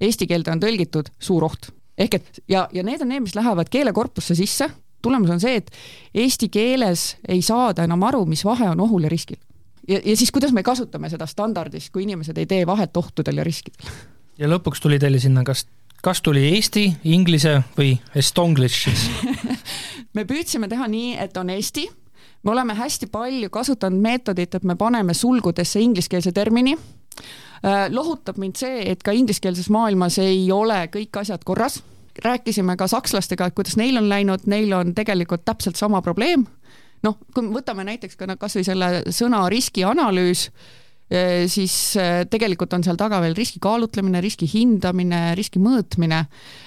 eesti 0.00 0.26
keelde 0.30 0.52
on 0.54 0.62
tõlgitud 0.62 1.10
suur 1.18 1.46
oht. 1.48 1.70
ehk 1.98 2.14
et 2.14 2.42
ja, 2.48 2.68
ja 2.72 2.82
need 2.82 3.02
on 3.02 3.08
need, 3.12 3.24
mis 3.26 3.34
lähevad 3.34 3.70
keelekorpusse 3.70 4.34
sisse, 4.38 4.68
tulemus 5.02 5.30
on 5.30 5.40
see, 5.40 5.56
et 5.58 5.70
eesti 6.14 6.48
keeles 6.48 7.16
ei 7.28 7.42
saada 7.42 7.84
enam 7.86 8.02
aru, 8.02 8.24
mis 8.26 8.44
vahe 8.44 8.68
on 8.70 8.80
ohul 8.80 9.06
ja 9.06 9.12
riskil. 9.12 9.38
ja, 9.88 10.00
ja 10.04 10.16
siis 10.16 10.32
kuidas 10.32 10.52
me 10.52 10.62
kasutame 10.62 11.10
seda 11.10 11.26
standardis, 11.26 11.90
kui 11.90 12.02
inimesed 12.02 12.38
ei 12.38 12.46
tee 12.46 12.66
vahet 12.66 12.96
ohtudel 12.96 13.42
ja 13.42 13.44
riskidel 13.44 13.90
ja 14.38 14.48
lõpuks 14.48 14.82
tuli 14.82 14.98
teile 14.98 15.20
sinna 15.22 15.44
kas, 15.46 15.66
kas 16.02 16.22
tuli 16.22 16.44
eesti, 16.52 16.86
inglise 17.04 17.58
või 17.78 17.96
estonglish 18.18 18.88
siis 18.88 19.08
me 20.16 20.24
püüdsime 20.28 20.68
teha 20.70 20.88
nii, 20.90 21.16
et 21.20 21.36
on 21.36 21.50
eesti, 21.54 21.88
me 22.42 22.54
oleme 22.54 22.76
hästi 22.78 23.10
palju 23.12 23.50
kasutanud 23.54 24.02
meetodit, 24.02 24.54
et 24.54 24.64
me 24.64 24.76
paneme 24.78 25.14
sulgudesse 25.14 25.80
ingliskeelse 25.82 26.32
termini 26.32 26.76
äh, 26.76 27.86
lohutab 27.90 28.38
mind 28.38 28.58
see, 28.60 28.82
et 28.92 29.02
ka 29.02 29.14
ingliskeelses 29.16 29.70
maailmas 29.74 30.20
ei 30.22 30.46
ole 30.52 30.86
kõik 30.94 31.22
asjad 31.22 31.44
korras. 31.44 31.82
rääkisime 32.24 32.74
ka 32.76 32.88
sakslastega, 32.90 33.46
et 33.46 33.54
kuidas 33.54 33.76
neil 33.76 33.96
on 33.96 34.08
läinud, 34.08 34.46
neil 34.46 34.72
on 34.72 34.94
tegelikult 34.94 35.44
täpselt 35.44 35.76
sama 35.76 36.02
probleem. 36.02 36.46
noh, 37.02 37.18
kui 37.34 37.42
me 37.42 37.58
võtame 37.60 37.84
näiteks 37.84 38.16
ka 38.16 38.36
kasvõi 38.36 38.64
selle 38.64 39.02
sõna 39.10 39.48
riskianalüüs 39.48 40.50
siis 41.48 41.74
äh, 41.96 42.22
tegelikult 42.28 42.74
on 42.76 42.84
seal 42.84 42.98
taga 43.00 43.20
veel 43.24 43.36
riski 43.36 43.60
kaalutlemine, 43.64 44.20
riski 44.20 44.48
hindamine, 44.50 45.32
riski 45.38 45.60
mõõtmine. 45.62 46.24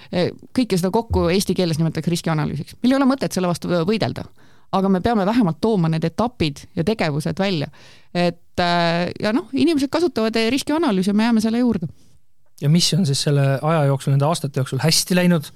Äh, 0.10 0.32
kõike 0.58 0.80
seda 0.80 0.90
kokku 0.94 1.28
eesti 1.30 1.56
keeles 1.58 1.78
nimetatakse 1.82 2.14
riskianalüüsiks. 2.14 2.80
meil 2.82 2.96
ei 2.96 2.98
ole 2.98 3.10
mõtet 3.10 3.34
selle 3.34 3.52
vastu 3.52 3.70
võidelda, 3.70 4.26
aga 4.74 4.90
me 4.90 5.02
peame 5.06 5.26
vähemalt 5.30 5.62
tooma 5.62 5.92
need 5.94 6.06
etapid 6.10 6.66
ja 6.76 6.86
tegevused 6.88 7.38
välja. 7.40 7.70
et 8.14 8.62
ja 9.22 9.32
noh, 9.34 9.48
inimesed 9.54 9.90
kasutavad 9.90 10.36
riskianalüüsi 10.52 11.10
ja 11.10 11.14
me 11.14 11.30
jääme 11.30 11.42
selle 11.42 11.62
juurde. 11.62 11.88
ja 12.62 12.70
mis 12.70 12.94
on 12.94 13.06
siis 13.06 13.22
selle 13.22 13.60
aja 13.62 13.86
jooksul, 13.86 14.12
nende 14.12 14.26
aastate 14.26 14.60
jooksul 14.60 14.82
hästi 14.82 15.16
läinud? 15.16 15.52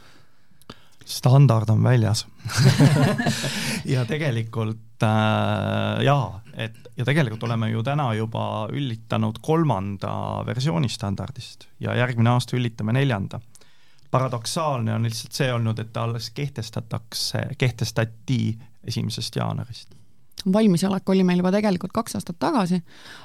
standard 1.06 1.70
on 1.70 1.84
väljas 1.84 2.26
ja 3.94 4.06
tegelikult 4.06 4.85
äh, 5.04 6.04
jaa, 6.06 6.42
et 6.54 6.78
ja 6.98 7.06
tegelikult 7.06 7.44
oleme 7.44 7.70
ju 7.72 7.84
täna 7.84 8.08
juba 8.16 8.68
üllitanud 8.72 9.42
kolmanda 9.44 10.44
versiooni 10.48 10.90
standardist 10.90 11.68
ja 11.80 11.96
järgmine 11.98 12.36
aasta 12.36 12.58
üllitame 12.58 12.96
neljanda. 12.96 13.40
paradoksaalne 14.12 14.94
on 14.94 15.04
lihtsalt 15.04 15.36
see 15.36 15.52
olnud, 15.54 15.80
et 15.80 15.92
ta 15.94 16.06
alles 16.08 16.30
kehtestatakse, 16.32 17.42
kehtestati 17.58 18.58
esimesest 18.88 19.36
jaanuarist 19.36 19.96
valmisolek 20.54 21.10
oli 21.10 21.24
meil 21.24 21.40
juba 21.42 21.52
tegelikult 21.52 21.92
kaks 21.92 22.16
aastat 22.20 22.38
tagasi, 22.40 22.82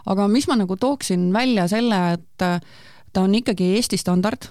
aga 0.06 0.28
mis 0.28 0.46
ma 0.48 0.56
nagu 0.56 0.76
tooksin 0.76 1.33
välja 1.33 1.66
selle, 1.68 1.98
et 2.16 2.44
ta 3.12 3.22
on 3.22 3.35
ikkagi 3.35 3.74
Eesti 3.76 3.98
standard, 4.00 4.48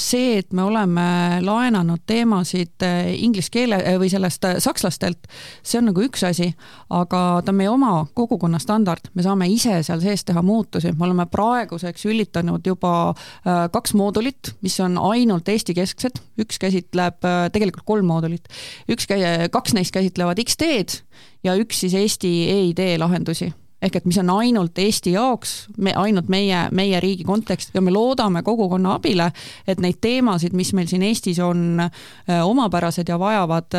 see, 0.00 0.38
et 0.40 0.52
me 0.56 0.64
oleme 0.64 1.04
laenanud 1.44 2.02
teemasid 2.08 2.84
eh, 2.86 3.10
inglise 3.22 3.52
keele 3.52 3.78
eh, 3.82 3.98
või 4.00 4.10
sellest 4.12 4.46
eh, 4.48 4.56
sakslastelt, 4.62 5.28
see 5.62 5.80
on 5.80 5.88
nagu 5.90 6.04
üks 6.06 6.24
asi, 6.28 6.50
aga 6.94 7.22
ta 7.44 7.52
on 7.52 7.58
meie 7.58 7.70
oma 7.72 7.92
kogukonna 8.16 8.60
standard, 8.62 9.10
me 9.14 9.26
saame 9.26 9.48
ise 9.52 9.80
seal 9.86 10.02
sees 10.02 10.24
teha 10.28 10.42
muutusi, 10.44 10.92
me 10.96 11.08
oleme 11.08 11.28
praeguseks 11.30 12.06
üllitanud 12.08 12.66
juba 12.66 13.12
kaks 13.44 13.94
moodulit, 13.98 14.52
mis 14.64 14.76
on 14.84 14.98
ainult 15.10 15.48
Eesti-kesksed, 15.48 16.20
üks 16.42 16.60
käsitleb, 16.60 17.20
tegelikult 17.54 17.86
kolm 17.88 18.08
moodulit, 18.10 18.48
üks, 18.90 19.08
kaks 19.52 19.76
neist 19.76 19.94
käsitlevad 19.94 20.40
X-teed 20.44 21.00
ja 21.46 21.56
üks 21.58 21.84
siis 21.84 21.96
Eesti 21.98 22.34
EID 22.52 22.84
lahendusi 23.00 23.52
ehk 23.82 23.96
et 23.96 24.08
mis 24.08 24.18
on 24.18 24.30
ainult 24.38 24.78
Eesti 24.78 25.12
jaoks, 25.14 25.68
me, 25.78 25.92
ainult 25.96 26.28
meie, 26.32 26.64
meie 26.74 27.00
riigi 27.00 27.24
kontekst 27.24 27.74
ja 27.74 27.82
me 27.84 27.92
loodame 27.94 28.42
kogukonna 28.42 28.96
abile, 28.98 29.30
et 29.66 29.80
neid 29.80 30.00
teemasid, 30.00 30.56
mis 30.58 30.72
meil 30.74 30.90
siin 30.90 31.06
Eestis 31.06 31.38
on 31.44 31.80
öö, 31.80 32.42
omapärased 32.42 33.08
ja 33.08 33.18
vajavad, 33.18 33.78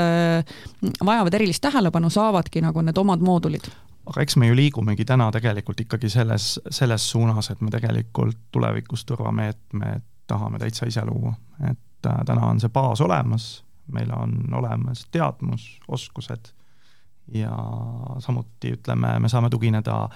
vajavad 1.06 1.34
erilist 1.34 1.62
tähelepanu, 1.62 2.10
saavadki 2.10 2.64
nagu 2.64 2.82
need 2.82 2.98
omad 2.98 3.24
moodulid. 3.24 3.68
Aga 4.10 4.24
eks 4.24 4.40
me 4.42 4.48
ju 4.48 4.56
liigumegi 4.58 5.06
täna 5.06 5.28
tegelikult 5.32 5.84
ikkagi 5.84 6.10
selles, 6.10 6.56
selles 6.72 7.10
suunas, 7.12 7.52
et 7.52 7.62
me 7.62 7.70
tegelikult 7.70 8.40
tulevikus 8.52 9.06
turvameetmed 9.06 10.08
tahame 10.30 10.60
täitsa 10.62 10.88
ise 10.90 11.06
luua, 11.06 11.34
et 11.70 12.08
äh, 12.08 12.22
täna 12.26 12.48
on 12.50 12.62
see 12.62 12.72
baas 12.74 13.02
olemas, 13.02 13.50
meil 13.92 14.12
on 14.14 14.54
olemas 14.54 15.06
teadmus, 15.12 15.66
oskused 15.88 16.54
ja 17.34 17.52
samuti 18.24 18.74
ütleme, 18.78 19.18
me 19.20 19.30
saame 19.30 19.50
tugineda 19.50 20.08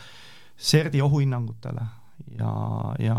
CERD-i 0.58 1.02
ohuhinnangutele 1.02 1.86
ja, 2.38 2.54
ja 3.00 3.18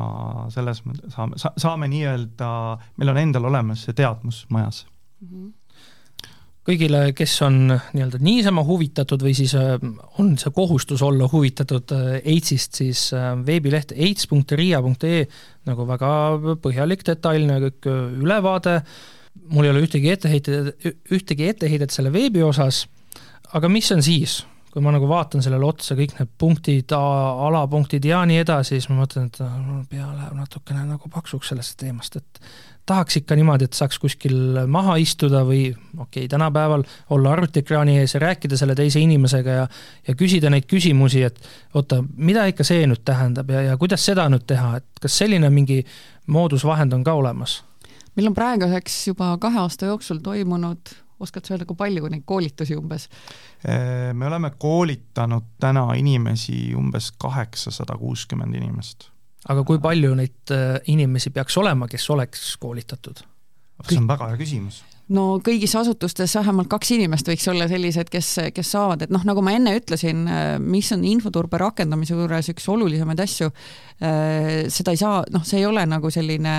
selles 0.55 0.85
mõttes 0.87 1.15
saame 1.15 1.39
sa,, 1.41 1.53
saame 1.61 1.91
nii-öelda, 1.93 2.49
meil 2.97 3.15
on 3.15 3.21
endal 3.21 3.51
olemas 3.51 3.85
see 3.87 3.97
teadmus 3.97 4.45
majas. 4.55 4.87
Mm. 5.21 5.29
-hmm 5.29 5.53
kõigile, 6.65 7.11
kes 7.17 7.35
on 7.45 7.59
nii-öelda 7.69 8.21
niisama 8.25 8.65
huvitatud 8.65 9.23
või 9.25 9.35
siis 9.37 9.53
äh, 9.59 9.75
on 10.21 10.35
see 10.41 10.53
kohustus 10.55 11.03
olla 11.05 11.29
huvitatud 11.29 11.93
AIDS-ist, 11.95 12.73
äh, 12.73 12.79
siis 12.79 13.03
äh, 13.17 13.33
veebileht 13.47 13.93
aids.riia.ee 13.93 15.27
nagu 15.69 15.87
väga 15.89 16.11
põhjalik, 16.65 17.05
detailne 17.07 17.61
kõik 17.67 17.91
ülevaade, 18.25 18.79
mul 19.53 19.69
ei 19.69 19.75
ole 19.75 19.85
ühtegi 19.85 20.13
etteheidet, 20.13 20.89
ühtegi 21.13 21.51
etteheidet 21.53 21.93
selle 21.93 22.13
veebi 22.13 22.43
osas 22.45 22.85
aga 23.53 23.69
mis 23.69 23.91
on 23.93 24.03
siis, 24.03 24.41
kui 24.73 24.83
ma 24.83 24.91
nagu 24.95 25.09
vaatan 25.09 25.43
sellele 25.45 25.67
otsa, 25.69 25.95
kõik 25.99 26.17
need 26.19 26.31
punktid, 26.39 26.95
alapunktid 26.95 28.05
ja 28.09 28.25
nii 28.27 28.41
edasi, 28.43 28.79
siis 28.79 28.91
ma 28.91 29.03
mõtlen, 29.03 29.31
et 29.31 29.41
pea 29.91 30.07
läheb 30.07 30.39
natukene 30.39 30.87
nagu 30.89 31.11
paksuks 31.13 31.53
sellest 31.53 31.77
teemast, 31.81 32.17
et 32.19 32.41
tahaks 32.87 33.17
ikka 33.21 33.37
niimoodi, 33.39 33.69
et 33.69 33.77
saaks 33.77 33.99
kuskil 34.03 34.65
maha 34.69 34.97
istuda 35.01 35.45
või 35.47 35.69
okei 35.71 36.25
okay,, 36.25 36.29
tänapäeval 36.29 36.85
olla 37.17 37.33
arvutiekraani 37.33 37.99
ees 38.01 38.15
ja 38.15 38.21
rääkida 38.21 38.59
selle 38.61 38.75
teise 38.75 39.01
inimesega 39.01 39.51
ja 39.61 39.69
ja 40.09 40.15
küsida 40.15 40.51
neid 40.53 40.67
küsimusi, 40.69 41.23
et 41.25 41.41
oota, 41.75 42.03
mida 42.17 42.45
ikka 42.51 42.67
see 42.67 42.85
nüüd 42.91 43.05
tähendab 43.05 43.51
ja, 43.51 43.63
ja 43.71 43.77
kuidas 43.81 44.05
seda 44.05 44.27
nüüd 44.29 44.45
teha, 44.47 44.77
et 44.83 45.01
kas 45.01 45.17
selline 45.23 45.51
mingi 45.51 45.81
moodusvahend 46.27 46.93
on 46.93 47.05
ka 47.05 47.15
olemas? 47.15 47.63
meil 48.15 48.29
on 48.31 48.37
praeguseks 48.37 48.99
juba 49.09 49.33
kahe 49.41 49.59
aasta 49.65 49.89
jooksul 49.89 50.21
toimunud 50.23 50.93
oskad 51.25 51.47
sa 51.47 51.55
öelda, 51.55 51.67
kui 51.69 51.79
palju 51.79 52.11
neid 52.13 52.25
koolitusi 52.29 52.77
umbes? 52.79 53.09
me 53.65 54.27
oleme 54.29 54.53
koolitanud 54.59 55.55
täna 55.61 55.89
inimesi 55.99 56.75
umbes 56.77 57.11
kaheksasada 57.19 57.97
kuuskümmend 58.01 58.55
inimest. 58.55 59.09
aga 59.49 59.65
kui 59.65 59.81
palju 59.83 60.15
neid 60.19 60.55
äh, 60.55 60.81
inimesi 60.93 61.35
peaks 61.35 61.57
olema, 61.61 61.89
kes 61.89 62.11
oleks 62.11 62.57
koolitatud? 62.61 63.25
see 63.89 63.99
on 63.99 64.09
väga 64.09 64.31
hea 64.31 64.41
küsimus 64.41 64.85
no 65.13 65.25
kõigis 65.45 65.75
asutustes 65.77 66.35
vähemalt 66.39 66.71
kaks 66.73 66.95
inimest 66.97 67.29
võiks 67.29 67.47
olla 67.53 67.67
sellised, 67.69 68.09
kes, 68.13 68.31
kes 68.57 68.71
saavad, 68.77 69.05
et 69.05 69.13
noh, 69.13 69.25
nagu 69.27 69.43
ma 69.45 69.53
enne 69.57 69.75
ütlesin, 69.79 70.25
äh, 70.29 70.47
mis 70.63 70.91
on 70.97 71.05
infoturbe 71.09 71.61
rakendamise 71.61 72.17
juures 72.17 72.49
üks 72.55 72.69
olulisemaid 72.73 73.21
asju, 73.25 73.51
äh, 74.01 74.65
seda 74.73 74.95
ei 74.95 75.01
saa, 75.01 75.23
noh, 75.35 75.45
see 75.45 75.61
ei 75.61 75.69
ole 75.69 75.85
nagu 75.89 76.13
selline 76.13 76.57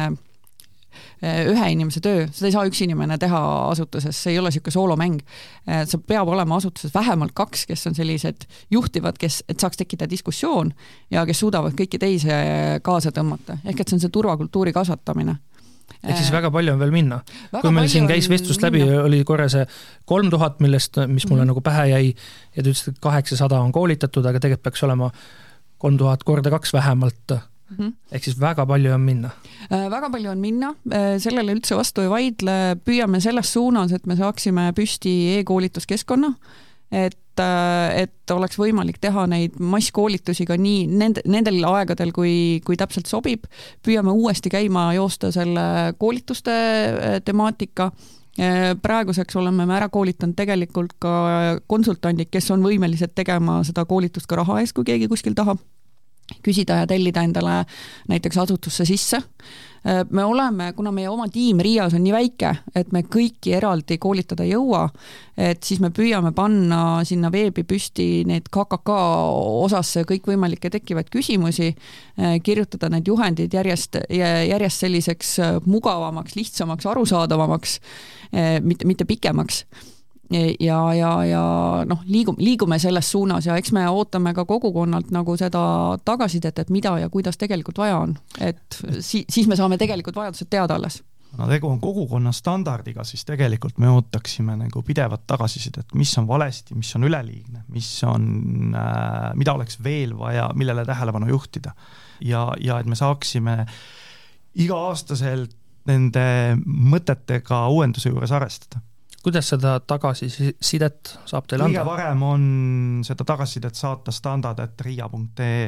ühe 1.24 1.72
inimese 1.72 2.02
töö, 2.04 2.26
seda 2.32 2.50
ei 2.50 2.56
saa 2.56 2.66
üks 2.70 2.82
inimene 2.86 3.18
teha 3.22 3.42
asutuses, 3.72 4.18
see 4.18 4.36
ei 4.36 4.40
ole 4.42 4.52
niisugune 4.52 4.76
soolomäng. 4.76 5.24
Eh, 5.68 5.84
see 5.90 6.02
peab 6.08 6.30
olema 6.32 6.60
asutuses 6.60 6.94
vähemalt 6.94 7.36
kaks, 7.38 7.66
kes 7.70 7.88
on 7.90 7.98
sellised 7.98 8.48
juhtivad, 8.72 9.18
kes, 9.22 9.44
et 9.50 9.60
saaks 9.60 9.82
tekkida 9.82 10.10
diskussioon 10.10 10.74
ja 11.12 11.26
kes 11.26 11.44
suudavad 11.44 11.76
kõiki 11.78 12.00
teisi 12.02 12.32
kaasa 12.84 13.12
tõmmata, 13.16 13.60
ehk 13.66 13.82
et 13.82 13.90
see 13.90 14.00
on 14.00 14.06
see 14.06 14.14
turvakultuuri 14.14 14.74
kasvatamine 14.76 15.38
ehk 16.06 16.20
siis 16.20 16.32
väga 16.34 16.52
palju 16.54 16.74
on 16.74 16.82
veel 16.82 16.94
minna. 16.94 17.22
kui 17.62 17.72
meil 17.74 17.90
siin 17.92 18.08
käis 18.10 18.30
vestlust 18.30 18.64
läbi, 18.66 18.84
oli 18.84 19.24
korra 19.28 19.48
see 19.52 19.66
kolm 20.10 20.30
tuhat, 20.34 20.60
millest, 20.64 21.00
mis 21.08 21.28
mulle 21.30 21.44
mm 21.44 21.46
-hmm. 21.46 21.54
nagu 21.54 21.62
pähe 21.62 21.88
jäi 21.90 22.14
ja 22.56 22.64
te 22.64 22.70
ütlesite, 22.70 22.96
et 22.96 23.02
kaheksasada 23.02 23.60
on 23.60 23.72
koolitatud, 23.72 24.26
aga 24.26 24.40
tegelikult 24.40 24.64
peaks 24.64 24.84
olema 24.84 25.12
kolm 25.78 25.98
tuhat 25.98 26.24
korda 26.24 26.50
kaks 26.50 26.74
vähemalt 26.74 27.38
mm. 27.70 27.78
-hmm. 27.78 27.94
ehk 28.12 28.24
siis 28.24 28.40
väga 28.40 28.66
palju 28.66 28.94
on 28.94 29.02
minna 29.02 29.30
äh,. 29.72 29.90
väga 29.92 30.10
palju 30.10 30.32
on 30.32 30.42
minna 30.42 30.74
äh,, 30.92 31.18
sellele 31.20 31.56
üldse 31.56 31.76
vastu 31.76 32.06
ei 32.06 32.10
vaidle, 32.10 32.58
püüame 32.86 33.22
selles 33.22 33.54
suunas, 33.54 33.92
et 33.92 34.06
me 34.06 34.16
saaksime 34.16 34.72
püsti 34.76 35.38
e-koolituskeskkonna, 35.40 36.34
et 36.92 37.40
äh, 37.40 38.02
et 38.02 38.32
oleks 38.32 38.58
võimalik 38.58 39.00
teha 39.02 39.26
neid 39.28 39.58
masskoolitusi 39.60 40.46
ka 40.46 40.58
nii 40.58 40.86
nende, 40.88 41.22
nendel 41.26 41.64
aegadel, 41.68 42.12
kui, 42.12 42.62
kui 42.66 42.78
täpselt 42.78 43.08
sobib. 43.08 43.46
püüame 43.86 44.12
uuesti 44.12 44.50
käima 44.50 44.94
joosta 44.94 45.32
selle 45.32 45.94
koolituste 45.98 46.52
äh, 46.52 47.18
temaatika 47.26 47.92
praeguseks 48.82 49.36
oleme 49.40 49.64
me 49.66 49.78
ära 49.78 49.88
koolitanud 49.88 50.36
tegelikult 50.36 50.98
ka 51.00 51.12
konsultandid, 51.72 52.28
kes 52.28 52.50
on 52.52 52.66
võimelised 52.68 53.14
tegema 53.16 53.62
seda 53.64 53.86
koolitust 53.88 54.28
ka 54.28 54.36
raha 54.36 54.60
eest, 54.60 54.76
kui 54.76 54.84
keegi 54.84 55.08
kuskil 55.08 55.38
tahab 55.38 55.62
küsida 56.46 56.82
ja 56.82 56.88
tellida 56.90 57.24
endale 57.26 57.64
näiteks 58.10 58.38
asutusse 58.38 58.86
sisse. 58.86 59.22
Äh, 59.86 60.02
me 60.10 60.24
oleme, 60.26 60.72
kuna 60.74 60.92
meie 60.92 61.10
oma 61.10 61.28
tiim 61.30 61.60
Riias 61.62 61.94
on 61.94 62.04
nii 62.04 62.14
väike, 62.16 62.52
et 62.76 62.92
me 62.94 63.04
kõiki 63.06 63.54
eraldi 63.54 64.00
koolitada 64.02 64.46
ei 64.46 64.56
jõua, 64.56 64.88
et 65.38 65.64
siis 65.64 65.82
me 65.84 65.92
püüame 65.94 66.32
panna 66.36 67.04
sinna 67.06 67.30
veebi 67.32 67.64
püsti 67.68 68.26
neid 68.26 68.50
KKK 68.50 68.98
osasse 69.62 70.06
kõikvõimalikke 70.10 70.72
tekkivaid 70.74 71.12
küsimusi, 71.14 71.72
äh, 72.18 72.38
kirjutada 72.44 72.90
need 72.90 73.08
juhendid 73.14 73.54
järjest, 73.54 74.02
järjest 74.10 74.88
selliseks 74.88 75.36
äh, 75.40 75.58
mugavamaks, 75.66 76.36
lihtsamaks, 76.36 76.90
arusaadavamaks, 76.90 77.80
mitte, 78.66 78.88
mitte 78.90 79.06
pikemaks 79.08 79.64
ja, 80.60 80.94
ja, 80.94 81.12
ja 81.26 81.42
noh, 81.88 82.04
liigume, 82.10 82.38
liigume 82.42 82.80
selles 82.82 83.12
suunas 83.12 83.46
ja 83.46 83.58
eks 83.60 83.74
me 83.76 83.86
ootame 83.90 84.34
ka 84.34 84.46
kogukonnalt 84.46 85.12
nagu 85.14 85.36
seda 85.38 85.64
tagasisidet, 86.06 86.60
et 86.60 86.72
mida 86.74 86.96
ja 87.00 87.10
kuidas 87.14 87.38
tegelikult 87.38 87.78
vaja 87.78 88.00
on, 88.02 88.16
et 88.42 88.80
si-, 89.00 89.26
siis 89.30 89.50
me 89.52 89.58
saame 89.60 89.78
tegelikult 89.82 90.18
vajadused 90.18 90.50
teada 90.50 90.80
alles. 90.80 91.02
No 91.36 91.50
tegu 91.52 91.68
on 91.68 91.82
kogukonna 91.84 92.32
standardiga, 92.32 93.04
siis 93.04 93.26
tegelikult 93.28 93.78
me 93.84 93.90
ootaksime 93.92 94.56
nagu 94.56 94.82
pidevat 94.88 95.26
tagasisidet, 95.28 95.92
mis 96.00 96.14
on 96.22 96.30
valesti, 96.30 96.78
mis 96.80 96.94
on 96.96 97.04
üleliigne, 97.10 97.66
mis 97.76 97.90
on 98.08 98.72
äh,, 98.72 99.34
mida 99.36 99.54
oleks 99.58 99.82
veel 99.84 100.16
vaja, 100.18 100.48
millele 100.56 100.86
tähelepanu 100.88 101.28
juhtida. 101.30 101.76
ja, 102.22 102.48
ja 102.62 102.80
et 102.80 102.88
me 102.88 102.96
saaksime 102.96 103.66
iga-aastaselt 104.56 105.58
nende 105.86 106.56
mõtetega 106.66 107.66
uuenduse 107.70 108.10
juures 108.10 108.32
arvestada 108.32 108.80
kuidas 109.26 109.50
seda 109.56 109.80
tagasisidet 109.82 111.16
saab 111.26 111.48
teile 111.50 111.66
anda? 111.66 111.82
kõige 111.82 111.90
parem 111.90 112.24
on 112.28 112.46
seda 113.08 113.26
tagasisidet 113.28 113.78
saata 113.78 114.14
standard.riia.ee. 114.14 115.68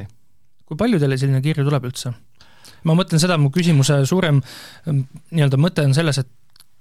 kui 0.68 0.80
palju 0.80 1.02
teile 1.02 1.18
selline 1.18 1.42
kirju 1.46 1.66
tuleb 1.68 1.88
üldse? 1.90 2.14
ma 2.86 2.96
mõtlen 2.98 3.22
seda, 3.22 3.40
mu 3.42 3.50
küsimuse 3.54 4.04
suurem 4.10 4.42
ähm, 4.88 5.06
nii-öelda 5.32 5.60
mõte 5.62 5.86
on 5.88 5.96
selles, 5.98 6.22
et 6.22 6.30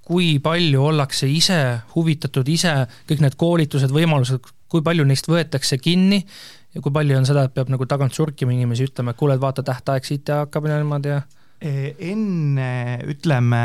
kui 0.07 0.37
palju 0.43 0.85
ollakse 0.93 1.27
ise 1.31 1.59
huvitatud, 1.97 2.47
ise 2.49 2.75
kõik 3.09 3.25
need 3.25 3.35
koolitused, 3.41 3.91
võimalused, 3.91 4.53
kui 4.71 4.85
palju 4.87 5.07
neist 5.09 5.27
võetakse 5.27 5.81
kinni 5.83 6.21
ja 6.21 6.83
kui 6.83 6.93
palju 6.95 7.17
on 7.19 7.27
seda, 7.27 7.47
et 7.47 7.55
peab 7.57 7.73
nagu 7.73 7.89
tagant 7.91 8.15
surkima 8.15 8.55
inimesi, 8.55 8.87
ütlema, 8.87 9.15
et 9.15 9.19
kuule, 9.19 9.39
vaata, 9.41 9.65
tähtaeg 9.67 10.07
siit 10.07 10.29
ja 10.31 10.45
hakkab 10.45 10.69
niimoodi 10.71 11.11
ja 11.11 11.25
enne, 11.59 13.01
ütleme, 13.09 13.65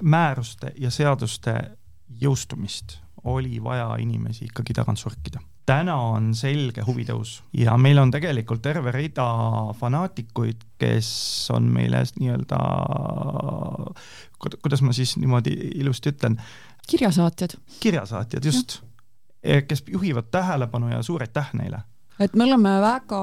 määruste 0.00 0.72
ja 0.80 0.90
seaduste 0.90 1.54
jõustumist 2.20 2.98
oli 3.24 3.60
vaja 3.62 3.94
inimesi 4.00 4.46
ikkagi 4.48 4.74
tagant 4.74 4.98
surkida. 4.98 5.40
täna 5.66 5.94
on 5.96 6.32
selge 6.34 6.82
huvitõus 6.82 7.42
ja 7.52 7.76
meil 7.78 7.98
on 7.98 8.10
tegelikult 8.10 8.62
terve 8.62 8.90
rida 8.92 9.26
fanaatikuid, 9.78 10.64
kes 10.80 11.10
on 11.54 11.68
meile 11.70 12.02
nii-öelda, 12.18 12.58
kuidas 14.62 14.82
ma 14.82 14.92
siis 14.96 15.16
niimoodi 15.16 15.52
ilusti 15.74 16.10
ütlen? 16.14 16.40
kirjasaatjad. 16.88 17.58
kirjasaatjad, 17.80 18.44
just. 18.44 18.80
kes 19.42 19.84
juhivad 19.86 20.30
tähelepanu 20.30 20.88
ja 20.88 21.02
suur 21.02 21.22
aitäh 21.22 21.52
neile 21.54 21.84
et 22.20 22.34
me 22.36 22.44
oleme 22.44 22.72
väga, 22.82 23.18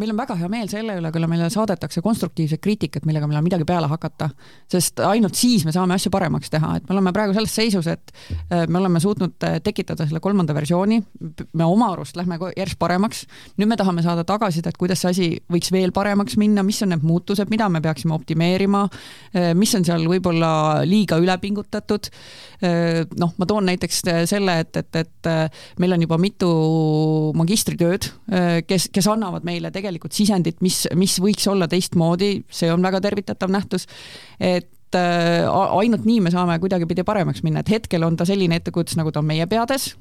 meil 0.00 0.12
on 0.14 0.20
väga 0.22 0.36
hea 0.40 0.48
meel 0.52 0.68
selle 0.72 0.94
üle, 0.96 1.10
kui 1.12 1.28
meile 1.28 1.48
saadetakse 1.52 2.00
konstruktiivset 2.04 2.60
kriitikat, 2.64 3.04
millega 3.08 3.28
meil 3.28 3.42
on 3.42 3.44
midagi 3.44 3.66
peale 3.68 3.88
hakata. 3.90 4.30
sest 4.72 5.02
ainult 5.04 5.36
siis 5.36 5.66
me 5.68 5.74
saame 5.74 5.98
asju 5.98 6.12
paremaks 6.14 6.48
teha, 6.52 6.76
et 6.78 6.88
me 6.88 6.96
oleme 6.96 7.12
praegu 7.12 7.36
selles 7.36 7.52
seisus, 7.52 7.88
et 7.92 8.14
äh, 8.48 8.64
me 8.66 8.80
oleme 8.80 9.00
suutnud 9.00 9.44
äh, 9.44 9.58
tekitada 9.64 10.06
selle 10.08 10.22
kolmanda 10.24 10.56
versiooni, 10.56 11.02
me 11.52 11.66
oma 11.68 11.90
arust 11.92 12.16
lähme 12.16 12.38
järjest 12.56 12.78
paremaks, 12.80 13.26
nüüd 13.60 13.68
me 13.68 13.76
tahame 13.76 14.04
saada 14.06 14.24
tagasisidet, 14.28 14.80
kuidas 14.80 15.04
see 15.04 15.12
asi 15.12 15.28
võiks 15.52 15.72
veel 15.74 15.92
paremaks 15.92 16.38
minna, 16.40 16.64
mis 16.64 16.80
on 16.86 16.94
need 16.94 17.04
muutused, 17.04 17.52
mida 17.52 17.68
me 17.68 17.84
peaksime 17.84 18.16
optimeerima, 18.16 18.86
äh, 19.36 19.52
mis 19.58 19.74
on 19.76 19.84
seal 19.84 20.08
võib-olla 20.08 20.52
liiga 20.88 21.20
üle 21.20 21.36
pingutatud, 21.42 22.08
noh, 23.18 23.32
ma 23.40 23.46
toon 23.48 23.66
näiteks 23.66 23.96
selle, 24.30 24.54
et, 24.62 24.76
et, 24.78 24.98
et 25.00 25.28
meil 25.82 25.96
on 25.96 26.04
juba 26.04 26.18
mitu 26.20 26.50
magistrit 27.36 27.81
tööd, 27.82 28.08
äh, 28.32 28.60
kes, 28.66 28.88
kes 28.94 29.08
annavad 29.10 29.46
meile 29.46 29.72
tegelikult 29.74 30.14
sisendit, 30.16 30.60
mis, 30.64 30.84
mis 30.98 31.18
võiks 31.22 31.48
olla 31.50 31.68
teistmoodi, 31.70 32.34
see 32.52 32.70
on 32.72 32.84
väga 32.84 33.02
tervitatav 33.04 33.52
nähtus, 33.52 33.88
et 34.40 34.98
äh, 34.98 35.50
ainult 35.50 36.06
nii 36.08 36.22
me 36.24 36.32
saame 36.34 36.58
kuidagipidi 36.62 37.04
paremaks 37.08 37.44
minna, 37.46 37.62
et 37.62 37.74
hetkel 37.74 38.06
on 38.06 38.16
ta 38.18 38.28
selline 38.28 38.60
ettekujutus, 38.60 38.98
nagu 39.00 39.12
ta 39.12 39.22
on 39.22 39.30
meie 39.30 39.48
peades, 39.50 39.92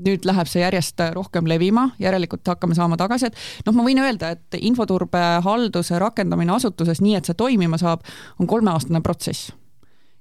nüüd 0.00 0.24
läheb 0.24 0.48
see 0.48 0.62
järjest 0.62 1.02
rohkem 1.12 1.48
levima, 1.48 1.90
järelikult 2.00 2.46
hakkame 2.48 2.76
saama 2.76 2.96
tagasi, 3.00 3.28
et 3.28 3.66
noh, 3.66 3.76
ma 3.76 3.84
võin 3.84 4.00
öelda, 4.00 4.32
et 4.36 4.60
infoturbehalduse 4.60 6.00
rakendamine 6.00 6.56
asutuses 6.56 7.02
nii, 7.04 7.18
et 7.18 7.28
see 7.28 7.36
toimima 7.36 7.80
saab, 7.80 8.06
on 8.40 8.48
kolmeaastane 8.48 9.02
protsess 9.04 9.52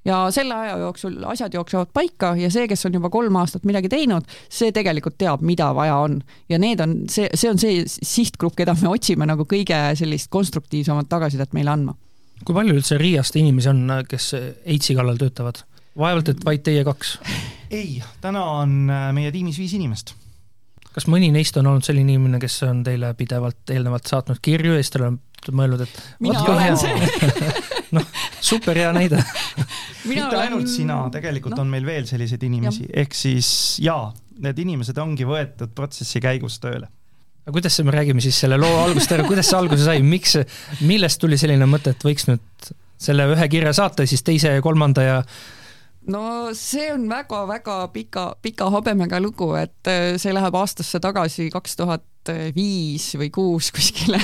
ja 0.06 0.20
selle 0.32 0.56
aja 0.56 0.78
jooksul 0.78 1.18
asjad 1.28 1.54
jooksevad 1.54 1.92
paika 1.94 2.34
ja 2.40 2.50
see, 2.52 2.68
kes 2.72 2.86
on 2.88 2.96
juba 2.98 3.10
kolm 3.14 3.36
aastat 3.40 3.66
midagi 3.68 3.92
teinud, 3.92 4.28
see 4.50 4.72
tegelikult 4.76 5.18
teab, 5.20 5.44
mida 5.46 5.72
vaja 5.76 5.98
on. 6.06 6.20
ja 6.50 6.60
need 6.60 6.80
on, 6.84 6.96
see, 7.12 7.30
see 7.34 7.52
on 7.52 7.60
see 7.60 7.84
sihtgrupp, 7.88 8.56
keda 8.60 8.76
me 8.82 8.94
otsime 8.94 9.28
nagu 9.30 9.48
kõige 9.50 9.80
sellist 10.00 10.32
konstruktiivsemat 10.34 11.10
tagasisidet 11.10 11.54
meile 11.58 11.76
andma. 11.76 11.98
kui 12.46 12.56
palju 12.56 12.78
üldse 12.80 13.00
Riiast 13.02 13.36
inimesi 13.40 13.72
on, 13.74 13.84
kes 14.08 14.32
EITS-i 14.40 14.96
kallal 14.98 15.20
töötavad? 15.20 15.64
vaevalt, 16.00 16.32
et 16.32 16.46
vaid 16.46 16.64
teie 16.64 16.86
kaks? 16.88 17.18
ei, 17.70 18.00
täna 18.24 18.46
on 18.64 18.82
äh, 18.90 19.12
meie 19.16 19.32
tiimis 19.36 19.60
viis 19.60 19.76
inimest 19.76 20.16
kas 20.94 21.06
mõni 21.12 21.30
neist 21.34 21.58
on 21.60 21.68
olnud 21.70 21.86
selline 21.86 22.16
inimene, 22.16 22.40
kes 22.42 22.64
on 22.68 22.82
teile 22.84 23.12
pidevalt 23.18 23.72
eelnevalt 23.72 24.10
saatnud 24.10 24.40
kirju 24.42 24.74
ja 24.74 24.84
siis 24.84 24.94
te 24.94 25.02
olete 25.04 25.29
mõelnud, 25.56 25.86
et 25.86 26.02
mina 26.19 26.43
olen 26.43 26.78
see. 26.78 27.47
Noh, 27.95 28.06
super 28.43 28.78
hea 28.78 28.91
näide 28.93 29.23
mitte 30.04 30.28
olen... 30.28 30.39
ainult 30.39 30.71
sina, 30.71 31.02
tegelikult 31.13 31.58
no. 31.58 31.65
on 31.65 31.73
meil 31.73 31.86
veel 31.88 32.08
selliseid 32.10 32.43
inimesi, 32.47 32.88
ehk 33.02 33.15
siis 33.17 33.49
jaa, 33.84 34.10
need 34.43 34.62
inimesed 34.63 34.97
ongi 35.02 35.28
võetud 35.28 35.73
protsessi 35.75 36.21
käigus 36.23 36.60
tööle. 36.63 36.89
Aga 37.45 37.56
kuidas 37.56 37.80
me 37.86 37.93
räägime 37.95 38.21
siis 38.23 38.38
selle 38.39 38.60
loo 38.60 38.82
algusest 38.84 39.15
ära, 39.15 39.25
kuidas 39.28 39.49
see 39.49 39.58
alguse 39.58 39.86
sai, 39.86 40.04
miks, 40.06 40.38
millest 40.86 41.21
tuli 41.21 41.39
selline 41.39 41.65
mõte, 41.69 41.95
et 41.95 42.06
võiks 42.06 42.28
nüüd 42.30 42.73
selle 42.99 43.25
ühe 43.32 43.47
kirja 43.52 43.73
saata, 43.75 44.06
siis 44.08 44.23
teise 44.28 44.52
ja 44.58 44.63
kolmanda 44.63 45.06
ja 45.06 45.17
no 46.12 46.52
see 46.58 46.89
on 46.93 47.08
väga-väga 47.10 47.80
pika, 47.95 48.25
pika 48.43 48.69
habemega 48.73 49.21
lugu, 49.23 49.54
et 49.60 49.91
see 50.19 50.36
läheb 50.36 50.56
aastasse 50.60 51.02
tagasi 51.04 51.49
kaks 51.54 51.80
tuhat 51.80 52.06
viis 52.56 53.12
või 53.20 53.30
kuus 53.34 53.72
kuskile. 53.76 54.20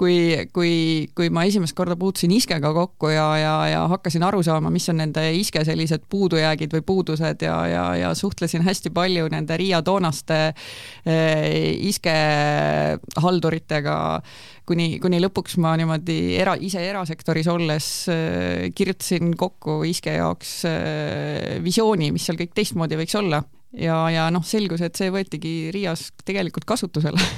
Kui, 0.00 0.32
kui, 0.56 0.72
kui 1.12 1.28
ma 1.28 1.42
esimest 1.44 1.76
korda 1.76 1.92
puutusin 2.00 2.32
iskega 2.32 2.72
kokku 2.72 3.10
ja, 3.12 3.36
ja, 3.36 3.68
ja 3.68 3.82
hakkasin 3.92 4.24
aru 4.24 4.40
saama, 4.42 4.70
mis 4.72 4.88
on 4.88 4.96
nende 5.02 5.20
iske 5.36 5.60
sellised 5.66 6.06
puudujäägid 6.08 6.72
või 6.72 6.80
puudused 6.88 7.42
ja, 7.44 7.66
ja, 7.68 7.82
ja 8.00 8.14
suhtlesin 8.16 8.64
hästi 8.64 8.88
palju 8.96 9.28
nende 9.28 9.52
Riia 9.60 9.82
toonaste 9.84 10.56
eh, 11.04 11.76
iskehalduritega, 11.90 14.22
kuni, 14.64 14.96
kuni 15.04 15.20
lõpuks 15.20 15.60
ma 15.60 15.76
niimoodi 15.76 16.40
era, 16.40 16.56
ise 16.56 16.80
erasektoris 16.80 17.44
olles 17.52 18.08
eh, 18.08 18.72
kirjutasin 18.72 19.36
kokku 19.36 19.84
iske 19.84 20.16
jaoks 20.16 20.64
eh, 20.70 21.60
visiooni, 21.60 22.08
mis 22.16 22.24
seal 22.24 22.40
kõik 22.40 22.56
teistmoodi 22.56 22.96
võiks 23.04 23.20
olla 23.20 23.44
ja, 23.72 23.98
ja 24.10 24.30
noh, 24.34 24.44
selgus, 24.46 24.82
et 24.84 24.98
see 24.98 25.12
võetigi 25.12 25.70
Riias 25.74 26.10
tegelikult 26.24 26.68
kasutusele. 26.68 27.20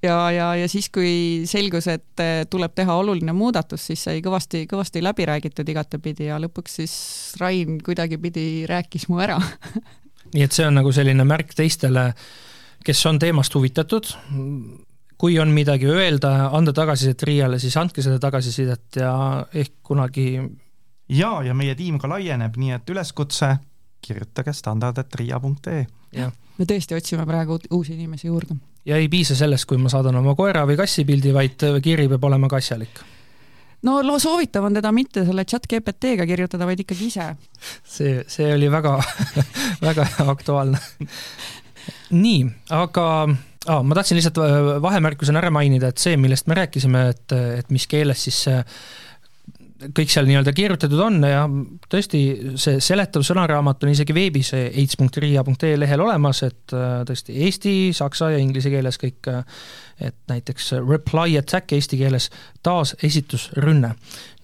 Ja, 0.00 0.30
ja, 0.32 0.46
ja 0.56 0.68
siis, 0.70 0.86
kui 0.88 1.42
selgus, 1.44 1.84
et 1.92 2.20
eh, 2.24 2.46
tuleb 2.48 2.72
teha 2.72 2.94
oluline 3.02 3.34
muudatus, 3.36 3.82
siis 3.90 4.00
sai 4.06 4.22
kõvasti, 4.24 4.62
kõvasti 4.70 5.02
läbi 5.04 5.26
räägitud 5.28 5.68
igatepidi 5.68 6.30
ja 6.30 6.38
lõpuks 6.40 6.78
siis 6.78 6.94
Rain 7.40 7.76
kuidagipidi 7.84 8.64
rääkis 8.70 9.10
mu 9.12 9.20
ära. 9.20 9.36
Nii 10.34 10.46
et 10.46 10.56
see 10.56 10.64
on 10.64 10.78
nagu 10.78 10.92
selline 10.96 11.26
märk 11.28 11.52
teistele, 11.58 12.06
kes 12.86 13.04
on 13.10 13.20
teemast 13.20 13.54
huvitatud, 13.58 14.08
kui 15.20 15.36
on 15.42 15.52
midagi 15.52 15.90
öelda, 15.92 16.32
anda 16.56 16.72
tagasisidet 16.72 17.26
Riiale, 17.28 17.60
siis 17.60 17.76
andke 17.76 18.00
seda 18.00 18.16
tagasisidet 18.22 19.02
ja 19.02 19.12
ehk 19.52 19.82
kunagi 19.84 20.30
ja, 21.12 21.34
ja 21.44 21.52
meie 21.52 21.76
tiim 21.76 22.00
ka 22.00 22.08
laieneb, 22.08 22.56
nii 22.56 22.78
et 22.78 22.94
üleskutse 22.94 23.58
kirjutage 24.00 24.52
standard.ria.ee. 24.56 25.86
me 26.58 26.66
tõesti 26.66 26.96
otsime 26.96 27.26
praegu 27.26 27.58
uusi 27.70 27.94
inimesi 27.94 28.26
juurde. 28.26 28.56
ja 28.84 28.96
ei 28.96 29.08
piisa 29.08 29.36
sellest, 29.36 29.68
kui 29.68 29.78
ma 29.78 29.92
saadan 29.92 30.16
oma 30.20 30.34
koera 30.34 30.66
või 30.66 30.78
kassi 30.80 31.04
pildi, 31.04 31.34
vaid 31.34 31.66
kiri 31.82 32.08
peab 32.08 32.24
olema 32.30 32.48
ka 32.48 32.60
asjalik 32.60 33.02
no 33.86 34.00
loo 34.04 34.18
soovitav 34.20 34.66
on 34.68 34.76
teda 34.76 34.92
mitte 34.92 35.24
selle 35.26 35.44
chat 35.48 35.68
GPT-ga 35.70 36.26
kirjutada, 36.28 36.68
vaid 36.68 36.82
ikkagi 36.84 37.10
ise. 37.10 37.28
see, 37.84 38.24
see 38.28 38.48
oli 38.54 38.70
väga 38.72 38.96
väga 39.88 40.06
aktuaalne. 40.32 40.80
nii, 42.10 42.40
aga 42.76 43.06
ah, 43.66 43.82
ma 43.82 43.96
tahtsin 43.96 44.18
lihtsalt 44.20 44.40
vahemärkusena 44.82 45.40
ära 45.40 45.52
mainida, 45.54 45.90
et 45.90 46.02
see, 46.02 46.16
millest 46.20 46.50
me 46.50 46.58
rääkisime, 46.60 47.06
et, 47.14 47.36
et 47.60 47.70
mis 47.72 47.86
keeles 47.90 48.28
siis 48.28 48.42
see 48.48 48.58
kõik 49.96 50.12
seal 50.12 50.28
nii-öelda 50.28 50.52
kirjutatud 50.56 51.00
on 51.02 51.18
ja 51.24 51.44
tõesti, 51.90 52.20
see 52.60 52.80
seletav 52.84 53.24
sõnaraamat 53.26 53.84
on 53.86 53.92
isegi 53.94 54.14
veebis 54.16 54.52
eits.ria.ee 54.56 55.78
lehel 55.80 56.04
olemas, 56.04 56.42
et 56.46 56.74
äh, 56.76 57.00
tõesti 57.08 57.36
eesti, 57.46 57.74
saksa 57.96 58.32
ja 58.34 58.40
inglise 58.42 58.72
keeles 58.72 59.00
kõik, 59.00 59.30
äh, 59.32 59.62
et 60.10 60.16
näiteks 60.30 60.72
reply 60.80 61.38
attack 61.40 61.72
eesti 61.76 62.00
keeles 62.00 62.30
taasesitusrünne. 62.66 63.94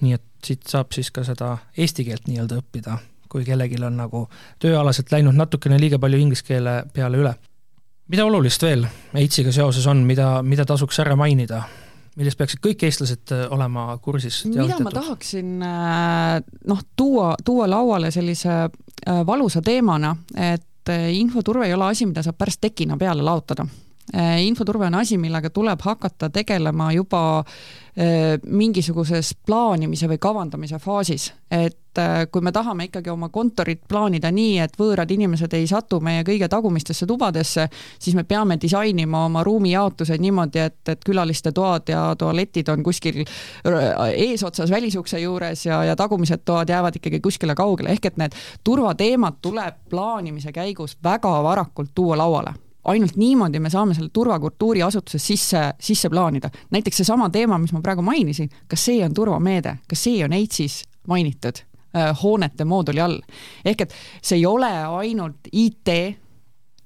nii 0.00 0.16
et 0.16 0.24
siit 0.44 0.66
saab 0.70 0.92
siis 0.94 1.10
ka 1.10 1.24
seda 1.26 1.56
eesti 1.76 2.04
keelt 2.06 2.28
nii-öelda 2.30 2.60
õppida, 2.60 2.98
kui 3.28 3.44
kellelgi 3.44 3.80
on 3.84 3.96
nagu 3.98 4.26
tööalaselt 4.62 5.12
läinud 5.12 5.36
natukene 5.36 5.80
liiga 5.80 5.98
palju 5.98 6.20
inglise 6.20 6.44
keele 6.46 6.82
peale 6.92 7.18
üle. 7.22 7.34
mida 8.08 8.24
olulist 8.24 8.62
veel 8.62 8.86
EITS-iga 9.14 9.52
seoses 9.52 9.86
on, 9.86 10.04
mida, 10.06 10.42
mida 10.42 10.64
tasuks 10.64 11.00
ära 11.00 11.16
mainida? 11.16 11.64
Millest 12.16 12.38
peaksid 12.40 12.62
kõik 12.64 12.84
eestlased 12.88 13.32
äh, 13.34 13.46
olema 13.52 13.88
kursis? 14.02 14.42
mida 14.48 14.78
ma 14.82 14.92
tahaksin 14.94 15.56
äh, 15.62 16.38
noh, 16.68 16.84
tuua, 16.96 17.34
tuua 17.44 17.68
lauale 17.70 18.10
sellise 18.14 18.54
äh, 18.56 19.20
valusa 19.26 19.62
teemana, 19.64 20.14
et 20.36 20.64
infoturve 21.10 21.66
ei 21.66 21.74
ole 21.74 21.88
asi, 21.90 22.06
mida 22.06 22.22
saab 22.22 22.36
pärast 22.38 22.60
tekina 22.62 22.94
peale 22.96 23.24
laotada 23.26 23.66
infoturve 24.14 24.86
on 24.86 24.94
asi, 24.94 25.18
millega 25.18 25.50
tuleb 25.50 25.80
hakata 25.82 26.30
tegelema 26.30 26.92
juba 26.92 27.44
mingisuguses 28.46 29.32
plaanimise 29.46 30.08
või 30.10 30.18
kavandamise 30.20 30.76
faasis, 30.78 31.30
et 31.50 32.00
kui 32.30 32.44
me 32.44 32.52
tahame 32.52 32.84
ikkagi 32.90 33.08
oma 33.08 33.30
kontorit 33.32 33.80
plaanida 33.88 34.28
nii, 34.30 34.58
et 34.60 34.74
võõrad 34.76 35.10
inimesed 35.10 35.54
ei 35.56 35.64
satu 35.66 36.02
meie 36.04 36.20
kõige 36.28 36.44
tagumistesse 36.52 37.08
tubadesse, 37.08 37.64
siis 37.98 38.16
me 38.18 38.26
peame 38.28 38.58
disainima 38.60 39.24
oma 39.30 39.40
ruumijaotused 39.48 40.20
niimoodi, 40.20 40.60
et, 40.60 40.82
et 40.92 41.08
külaliste 41.08 41.54
toad 41.56 41.88
ja 41.88 42.02
tualetid 42.20 42.68
on 42.68 42.84
kuskil 42.84 43.22
eesotsas 44.12 44.70
välisukse 44.70 45.22
juures 45.24 45.64
ja, 45.66 45.80
ja 45.88 45.96
tagumised 45.96 46.44
toad 46.44 46.68
jäävad 46.68 47.00
ikkagi 47.00 47.22
kuskile 47.24 47.56
kaugele, 47.56 47.96
ehk 47.96 48.12
et 48.12 48.20
need 48.20 48.36
turvateemad 48.64 49.40
tuleb 49.40 49.80
plaanimise 49.88 50.52
käigus 50.52 50.98
väga 51.00 51.32
varakult 51.48 51.96
tuua 51.96 52.20
lauale 52.20 52.54
ainult 52.86 53.16
niimoodi 53.16 53.60
me 53.60 53.70
saame 53.70 53.94
selle 53.96 54.10
turvakultuuri 54.14 54.82
asutuses 54.86 55.26
sisse, 55.26 55.62
sisse 55.80 56.10
plaanida. 56.10 56.50
näiteks 56.70 57.02
seesama 57.02 57.30
teema, 57.30 57.58
mis 57.58 57.72
ma 57.74 57.82
praegu 57.84 58.02
mainisin, 58.02 58.50
kas 58.68 58.84
see 58.90 59.04
on 59.04 59.14
turvameede, 59.14 59.78
kas 59.88 60.04
see 60.06 60.24
on 60.24 60.36
EITSis 60.36 60.82
mainitud 61.08 61.62
äh, 61.96 62.12
hoonete 62.22 62.64
mooduli 62.64 63.02
all? 63.02 63.18
ehk 63.64 63.86
et 63.86 63.96
see 64.22 64.38
ei 64.40 64.46
ole 64.46 64.70
ainult 65.00 65.50
IT, 65.52 65.92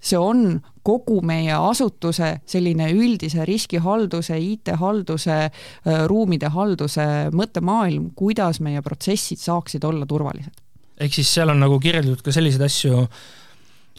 see 0.00 0.18
on 0.18 0.60
kogu 0.86 1.20
meie 1.26 1.52
asutuse 1.52 2.38
selline 2.48 2.88
üldise 2.96 3.44
riskihalduse, 3.44 4.38
IT-halduse, 4.40 5.36
äh, 5.50 6.00
ruumide 6.08 6.48
halduse 6.54 7.06
mõttemaailm, 7.36 8.10
kuidas 8.16 8.62
meie 8.64 8.82
protsessid 8.82 9.42
saaksid 9.42 9.84
olla 9.84 10.08
turvalised. 10.08 10.64
ehk 11.00 11.14
siis 11.14 11.34
seal 11.34 11.52
on 11.52 11.60
nagu 11.60 11.80
kirjeldatud 11.80 12.24
ka 12.24 12.32
selliseid 12.32 12.64
asju, 12.64 13.04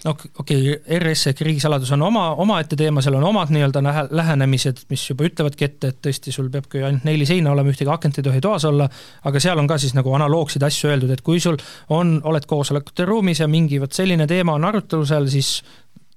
no 0.06 0.14
okei 0.14 0.72
okay,, 0.74 1.00
RS 1.00 1.28
ehk 1.32 1.44
riigisaladus 1.46 1.92
on 1.96 2.02
oma, 2.08 2.24
omaette 2.42 2.78
teema, 2.80 3.04
seal 3.06 3.18
on 3.20 3.26
omad 3.30 3.52
nii-öelda 3.54 3.82
lähenemised, 4.10 4.86
mis 4.90 5.04
juba 5.10 5.28
ütlevadki 5.28 5.68
ette, 5.68 5.92
et 5.92 6.00
tõesti, 6.08 6.34
sul 6.34 6.50
peabki 6.54 6.82
ainult 6.82 7.06
neli 7.08 7.28
seina 7.30 7.54
olema, 7.54 7.74
ühtegi 7.74 7.92
akent 7.94 8.18
ei 8.18 8.26
tohi 8.26 8.42
toas 8.44 8.66
olla, 8.70 8.90
aga 9.30 9.44
seal 9.44 9.62
on 9.62 9.70
ka 9.70 9.78
siis 9.82 9.94
nagu 9.98 10.14
analoogseid 10.18 10.66
asju 10.66 10.90
öeldud, 10.92 11.14
et 11.14 11.22
kui 11.26 11.42
sul 11.44 11.60
on, 11.94 12.18
oled 12.32 12.48
koosolekute 12.50 13.06
ruumis 13.10 13.44
ja 13.44 13.50
mingi 13.52 13.82
vot 13.82 13.94
selline 13.94 14.28
teema 14.30 14.58
on 14.58 14.66
arutelusel, 14.72 15.30
siis 15.32 15.60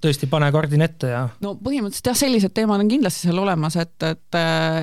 tõesti, 0.05 0.29
pane 0.31 0.51
kardin 0.55 0.85
ette 0.85 1.11
ja. 1.11 1.23
no 1.45 1.55
põhimõtteliselt 1.61 2.11
jah, 2.11 2.19
sellised 2.19 2.55
teemad 2.57 2.83
on 2.85 2.91
kindlasti 2.91 3.29
seal 3.29 3.41
olemas, 3.43 3.77
et, 3.81 3.97
et, 4.07 4.39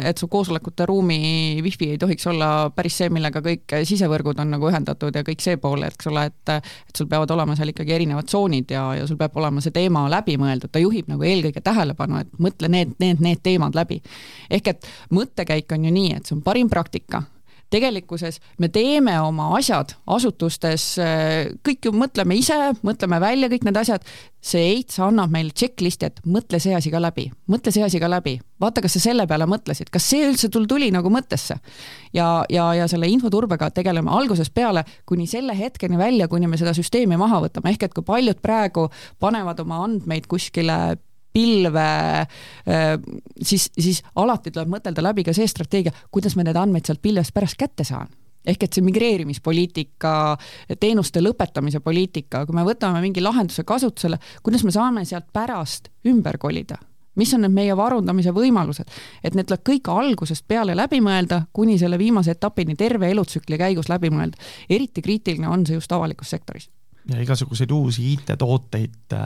et 0.10 0.22
su 0.22 0.30
koosolekute 0.32 0.88
ruumi 0.90 1.62
wifi 1.66 1.92
ei 1.96 2.02
tohiks 2.02 2.28
olla 2.32 2.52
päris 2.76 3.00
see, 3.02 3.12
millega 3.14 3.44
kõik 3.46 3.78
sisevõrgud 3.88 4.42
on 4.42 4.54
nagu 4.56 4.70
ühendatud 4.70 5.16
ja 5.16 5.26
kõik 5.28 5.44
see 5.44 5.60
pool, 5.62 5.86
eks 5.88 6.10
ole, 6.12 6.28
et 6.32 6.56
et 6.58 6.98
sul 6.98 7.10
peavad 7.12 7.32
olema 7.34 7.56
seal 7.58 7.72
ikkagi 7.72 7.96
erinevad 7.96 8.30
tsoonid 8.30 8.72
ja, 8.74 8.86
ja 9.00 9.08
sul 9.10 9.20
peab 9.20 9.36
olema 9.40 9.64
see 9.64 9.74
teema 9.76 10.06
läbi 10.12 10.38
mõeldud, 10.42 10.72
ta 10.72 10.82
juhib 10.82 11.10
nagu 11.12 11.26
eelkõige 11.28 11.64
tähelepanu, 11.64 12.22
et 12.24 12.42
mõtle 12.42 12.72
need, 12.72 12.96
need, 13.04 13.22
need 13.24 13.44
teemad 13.44 13.78
läbi. 13.78 14.02
ehk 14.50 14.74
et 14.74 14.90
mõttekäik 15.14 15.72
on 15.76 15.86
ju 15.86 15.94
nii, 15.94 16.16
et 16.18 16.28
see 16.28 16.38
on 16.38 16.44
parim 16.46 16.70
praktika 16.72 17.24
tegelikkuses 17.72 18.40
me 18.60 18.70
teeme 18.70 19.16
oma 19.24 19.52
asjad 19.58 19.96
asutustes, 20.12 20.86
kõik 21.66 21.88
ju 21.88 21.94
mõtleme 21.96 22.36
ise, 22.40 22.58
mõtleme 22.86 23.20
välja 23.24 23.50
kõik 23.52 23.66
need 23.68 23.80
asjad, 23.82 24.06
see 24.42 24.64
EITS 24.74 25.00
annab 25.06 25.32
meile 25.34 25.54
checklist'i, 25.56 26.10
et 26.10 26.22
mõtle 26.26 26.60
see 26.62 26.74
asi 26.76 26.92
ka 26.92 27.02
läbi, 27.02 27.28
mõtle 27.52 27.74
see 27.74 27.84
asi 27.86 28.02
ka 28.02 28.10
läbi, 28.12 28.38
vaata, 28.62 28.82
kas 28.84 28.98
sa 28.98 29.04
selle 29.04 29.28
peale 29.30 29.46
mõtlesid, 29.50 29.92
kas 29.94 30.08
see 30.10 30.26
üldse 30.28 30.50
tul 30.52 30.66
tuli 30.70 30.90
nagu 30.94 31.12
mõttesse. 31.14 31.60
ja, 32.14 32.28
ja, 32.50 32.72
ja 32.76 32.88
selle 32.92 33.08
infoturbega 33.12 33.70
tegeleme 33.72 34.12
algusest 34.12 34.54
peale 34.54 34.84
kuni 35.06 35.28
selle 35.28 35.58
hetkeni 35.58 35.98
välja, 35.98 36.28
kuni 36.28 36.48
me 36.48 36.58
seda 36.58 36.74
süsteemi 36.74 37.18
maha 37.18 37.44
võtame, 37.46 37.72
ehk 37.72 37.88
et 37.88 37.94
kui 37.94 38.04
paljud 38.04 38.42
praegu 38.42 38.90
panevad 39.20 39.60
oma 39.64 39.84
andmeid 39.86 40.28
kuskile 40.28 40.98
pilve, 41.34 41.90
äh, 42.22 42.96
siis, 43.42 43.70
siis 43.78 44.02
alati 44.16 44.52
tuleb 44.52 44.72
mõtelda 44.78 45.04
läbi 45.04 45.26
ka 45.28 45.36
see 45.36 45.48
strateegia, 45.48 45.94
kuidas 46.12 46.36
ma 46.36 46.46
need 46.48 46.60
andmeid 46.60 46.88
sealt 46.88 47.02
pilvest 47.02 47.34
pärast 47.34 47.60
kätte 47.60 47.88
saan 47.88 48.12
ehk 48.42 48.64
et 48.66 48.74
see 48.74 48.82
migreerimispoliitika, 48.86 50.12
teenuste 50.82 51.22
lõpetamise 51.22 51.78
poliitika, 51.86 52.46
kui 52.48 52.58
me 52.58 52.66
võtame 52.66 52.98
mingi 53.04 53.22
lahenduse 53.22 53.62
kasutusele, 53.68 54.18
kuidas 54.42 54.66
me 54.66 54.74
saame 54.74 55.06
sealt 55.06 55.30
pärast 55.34 55.92
ümber 56.10 56.42
kolida? 56.42 56.80
mis 57.20 57.34
on 57.36 57.42
need 57.44 57.52
meie 57.52 57.74
varundamise 57.76 58.32
võimalused, 58.32 58.88
et 59.20 59.36
need 59.36 59.50
tuleb 59.50 59.66
kõik 59.68 59.90
algusest 59.92 60.46
peale 60.48 60.72
läbi 60.80 61.02
mõelda, 61.04 61.42
kuni 61.54 61.76
selle 61.78 62.00
viimase 62.00 62.32
etapini 62.38 62.78
terve 62.80 63.10
elutsükli 63.12 63.60
käigus 63.60 63.92
läbi 63.92 64.10
mõelda. 64.10 64.40
eriti 64.70 65.04
kriitiline 65.04 65.50
on 65.52 65.66
see 65.68 65.76
just 65.76 65.92
avalikus 65.92 66.32
sektoris 66.32 66.70
ja 67.10 67.22
igasuguseid 67.22 67.72
uusi 67.72 68.14
IT-tooteid 68.14 69.14
äh, 69.14 69.22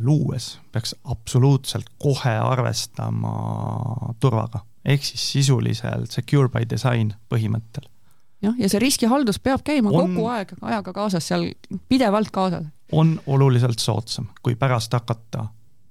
luues 0.00 0.58
peaks 0.72 0.94
absoluutselt 1.04 1.88
kohe 1.98 2.36
arvestama 2.36 3.34
turvaga, 4.20 4.64
ehk 4.84 5.04
siis 5.04 5.32
sisuliselt 5.32 6.12
secure 6.12 6.48
by 6.52 6.68
design 6.70 7.14
põhimõttel. 7.32 7.88
jah, 8.42 8.54
ja 8.58 8.68
see 8.68 8.82
riskihaldus 8.82 9.40
peab 9.40 9.64
käima 9.64 9.90
on, 9.90 10.14
kogu 10.14 10.28
aeg 10.28 10.54
ajaga 10.60 10.92
kaasas, 10.92 11.28
seal 11.28 11.50
pidevalt 11.88 12.30
kaasas. 12.30 12.68
on 12.92 13.18
oluliselt 13.26 13.78
soodsam, 13.78 14.28
kui 14.42 14.56
pärast 14.56 14.92
hakata 14.92 15.48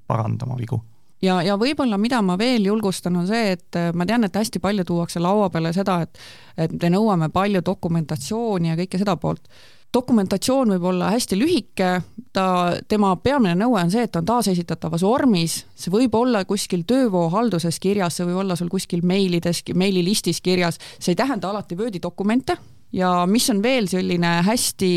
parandama 0.08 0.58
vigu 0.60 0.82
ja, 1.24 1.42
ja 1.42 1.58
võib-olla 1.60 1.98
mida 1.98 2.22
ma 2.22 2.38
veel 2.38 2.68
julgustan, 2.70 3.18
on 3.18 3.28
see, 3.28 3.54
et 3.58 3.80
äh, 3.80 3.92
ma 3.96 4.06
tean, 4.06 4.28
et 4.28 4.36
hästi 4.36 4.62
palju 4.64 4.86
tuuakse 4.88 5.22
laua 5.24 5.50
peale 5.50 5.74
seda, 5.74 6.02
et 6.06 6.20
et 6.54 6.74
me 6.82 6.90
nõuame 6.94 7.32
palju 7.34 7.64
dokumentatsiooni 7.66 8.70
ja 8.70 8.76
kõike 8.78 9.00
seda 9.02 9.16
poolt 9.18 9.48
dokumentatsioon 9.94 10.74
võib 10.76 10.86
olla 10.90 11.12
hästi 11.14 11.38
lühike, 11.38 11.90
ta, 12.34 12.46
tema 12.90 13.14
peamine 13.22 13.54
nõue 13.58 13.82
on 13.82 13.92
see, 13.94 14.06
et 14.08 14.16
on 14.20 14.26
taasesitatavas 14.26 15.04
vormis, 15.06 15.60
see 15.78 15.94
võib 15.94 16.16
olla 16.18 16.44
kuskil 16.50 16.86
töövoo 16.90 17.28
halduses 17.34 17.80
kirjas, 17.84 18.18
see 18.18 18.28
võib 18.28 18.42
olla 18.44 18.58
sul 18.60 18.72
kuskil 18.74 19.04
meilides, 19.06 19.64
meililistis 19.76 20.42
kirjas, 20.42 20.80
see 20.98 21.14
ei 21.14 21.20
tähenda 21.20 21.52
alati 21.52 21.78
Wordi 21.80 22.02
dokumente 22.02 22.58
ja 22.94 23.14
mis 23.30 23.50
on 23.54 23.62
veel 23.64 23.88
selline 23.92 24.36
hästi 24.48 24.92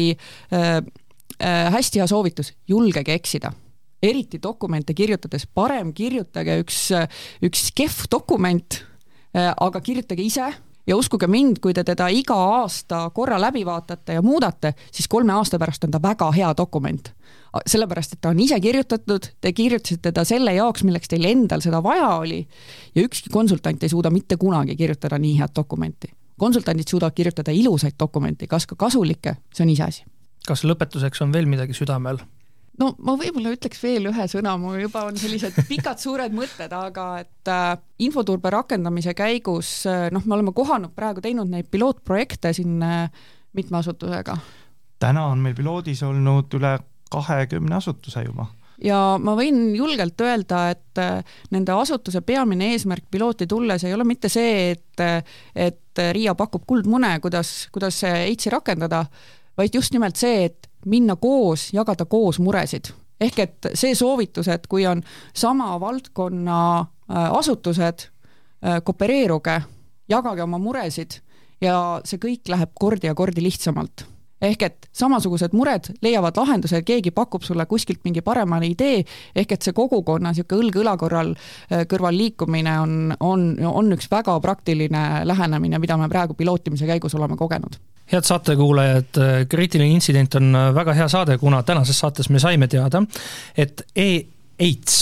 äh,, 0.53 0.77
äh, 1.41 1.73
hästi 1.73 2.03
hea 2.03 2.11
soovitus, 2.11 2.55
julgege 2.69 3.17
eksida. 3.17 3.53
Eriti 4.03 4.39
dokumente 4.43 4.95
kirjutades, 4.95 5.47
parem 5.49 5.93
kirjutage 5.97 6.59
üks, 6.61 6.91
üks 7.45 7.71
kehv 7.77 8.05
dokument, 8.13 8.83
äh, 9.37 9.53
aga 9.53 9.81
kirjutage 9.81 10.25
ise 10.25 10.53
ja 10.87 10.97
uskuge 10.97 11.27
mind, 11.27 11.61
kui 11.63 11.75
te 11.75 11.85
teda 11.85 12.09
iga 12.13 12.37
aasta 12.61 13.07
korra 13.15 13.39
läbi 13.41 13.65
vaatate 13.67 14.17
ja 14.19 14.23
muudate, 14.23 14.75
siis 14.93 15.09
kolme 15.09 15.35
aasta 15.35 15.59
pärast 15.59 15.85
on 15.85 15.95
ta 15.95 16.03
väga 16.03 16.31
hea 16.33 16.53
dokument. 16.57 17.13
sellepärast, 17.67 18.13
et 18.13 18.21
ta 18.21 18.29
on 18.29 18.41
ise 18.41 18.59
kirjutatud, 18.61 19.27
te 19.41 19.53
kirjutasite 19.53 20.13
ta 20.13 20.25
selle 20.25 20.53
jaoks, 20.55 20.83
milleks 20.85 21.09
teil 21.09 21.25
endal 21.25 21.63
seda 21.65 21.83
vaja 21.83 22.09
oli 22.21 22.47
ja 22.95 23.03
ükski 23.03 23.31
konsultant 23.33 23.83
ei 23.83 23.89
suuda 23.89 24.11
mitte 24.11 24.37
kunagi 24.37 24.77
kirjutada 24.77 25.19
nii 25.19 25.39
head 25.39 25.55
dokumenti. 25.57 26.09
konsultandid 26.39 26.89
suudavad 26.89 27.15
kirjutada 27.15 27.51
ilusaid 27.53 27.95
dokumente, 27.99 28.47
kas 28.47 28.67
ka 28.67 28.77
kasulikke, 28.77 29.37
see 29.55 29.65
on 29.65 29.71
iseasi. 29.71 30.05
kas 30.47 30.65
lõpetuseks 30.65 31.23
on 31.23 31.33
veel 31.33 31.47
midagi 31.47 31.73
südamel? 31.73 32.19
No 32.81 32.93
ma 32.99 33.15
võib-olla 33.19 33.55
ütleks 33.57 33.81
veel 33.83 34.11
ühe 34.11 34.27
sõna, 34.31 34.57
mul 34.61 34.81
juba 34.81 35.07
on 35.09 35.17
sellised 35.21 35.57
pikad 35.71 36.03
suured 36.03 36.35
mõtted, 36.37 36.73
aga 36.73 37.07
et 37.23 37.53
äh, 37.53 37.71
infoturbe 38.07 38.53
rakendamise 38.53 39.17
käigus 39.17 39.79
äh, 39.91 40.09
noh, 40.15 40.25
me 40.27 40.39
oleme 40.39 40.55
kohanud 40.57 40.95
praegu 40.97 41.25
teinud 41.25 41.51
neid 41.53 41.71
pilootprojekte 41.73 42.53
siin 42.57 42.83
äh, 42.85 43.09
mitme 43.57 43.81
asutusega. 43.81 44.37
Täna 45.01 45.27
on 45.33 45.43
meil 45.45 45.57
piloodis 45.57 46.03
olnud 46.07 46.53
üle 46.57 46.77
kahekümne 47.13 47.77
asutuse 47.79 48.25
juba. 48.27 48.49
Ja 48.83 49.17
ma 49.21 49.33
võin 49.39 49.71
julgelt 49.77 50.21
öelda, 50.21 50.67
et 50.75 51.01
äh, 51.01 51.37
nende 51.55 51.73
asutuse 51.73 52.21
peamine 52.27 52.75
eesmärk 52.75 53.07
pilooti 53.11 53.49
tulles 53.49 53.87
ei 53.87 53.95
ole 53.97 54.05
mitte 54.05 54.29
see, 54.33 54.73
et, 54.75 55.01
äh, 55.01 55.39
et 55.55 56.05
RIA 56.13 56.35
pakub 56.37 56.67
kuldmune, 56.69 57.15
kuidas, 57.25 57.71
kuidas 57.73 58.03
EITS-i 58.05 58.53
rakendada, 58.53 59.07
vaid 59.57 59.75
just 59.75 59.97
nimelt 59.97 60.21
see, 60.21 60.51
et 60.51 60.69
minna 60.87 61.17
koos, 61.17 61.71
jagada 61.75 62.05
koos 62.05 62.39
muresid. 62.39 62.93
ehk 63.21 63.39
et 63.39 63.69
see 63.75 63.95
soovitus, 63.95 64.49
et 64.49 64.67
kui 64.67 64.87
on 64.87 65.03
sama 65.35 65.81
valdkonna 65.81 66.59
äh, 66.81 67.39
asutused, 67.39 68.11
koopereeruge, 68.85 69.61
jagage 70.09 70.43
oma 70.43 70.59
muresid 70.59 71.21
ja 71.61 72.01
see 72.05 72.19
kõik 72.19 72.49
läheb 72.49 72.73
kordi 72.75 73.07
ja 73.07 73.15
kordi 73.15 73.45
lihtsamalt 73.45 74.07
ehk 74.43 74.63
et 74.67 74.89
samasugused 74.97 75.55
mured 75.57 75.91
leiavad 76.05 76.37
lahenduse, 76.37 76.83
keegi 76.87 77.13
pakub 77.17 77.45
sulle 77.47 77.67
kuskilt 77.67 78.03
mingi 78.05 78.23
parema 78.25 78.59
idee, 78.65 79.03
ehk 79.35 79.57
et 79.57 79.65
see 79.65 79.77
kogukonna 79.77 80.33
niisugune 80.33 80.67
õlg 80.67 80.81
õla 80.83 80.97
korral 81.01 81.33
äh, 81.37 81.87
kõrval 81.89 82.17
liikumine 82.17 82.79
on, 82.83 82.97
on, 83.21 83.47
on 83.67 83.93
üks 83.97 84.11
väga 84.13 84.37
praktiline 84.45 85.07
lähenemine, 85.25 85.81
mida 85.81 85.97
me 86.01 86.11
praegu 86.13 86.37
pilootimise 86.37 86.89
käigus 86.89 87.17
oleme 87.17 87.39
kogenud 87.41 87.81
head 88.13 88.27
saatekuulajad, 88.27 89.21
kriitiline 89.51 89.91
intsident 89.97 90.35
on 90.39 90.55
väga 90.75 90.95
hea 90.95 91.09
saade, 91.11 91.39
kuna 91.43 91.63
tänases 91.67 91.99
saates 91.99 92.31
me 92.31 92.43
saime 92.43 92.69
teada, 92.71 93.03
et 93.59 93.83
e-AIDS, 93.97 95.01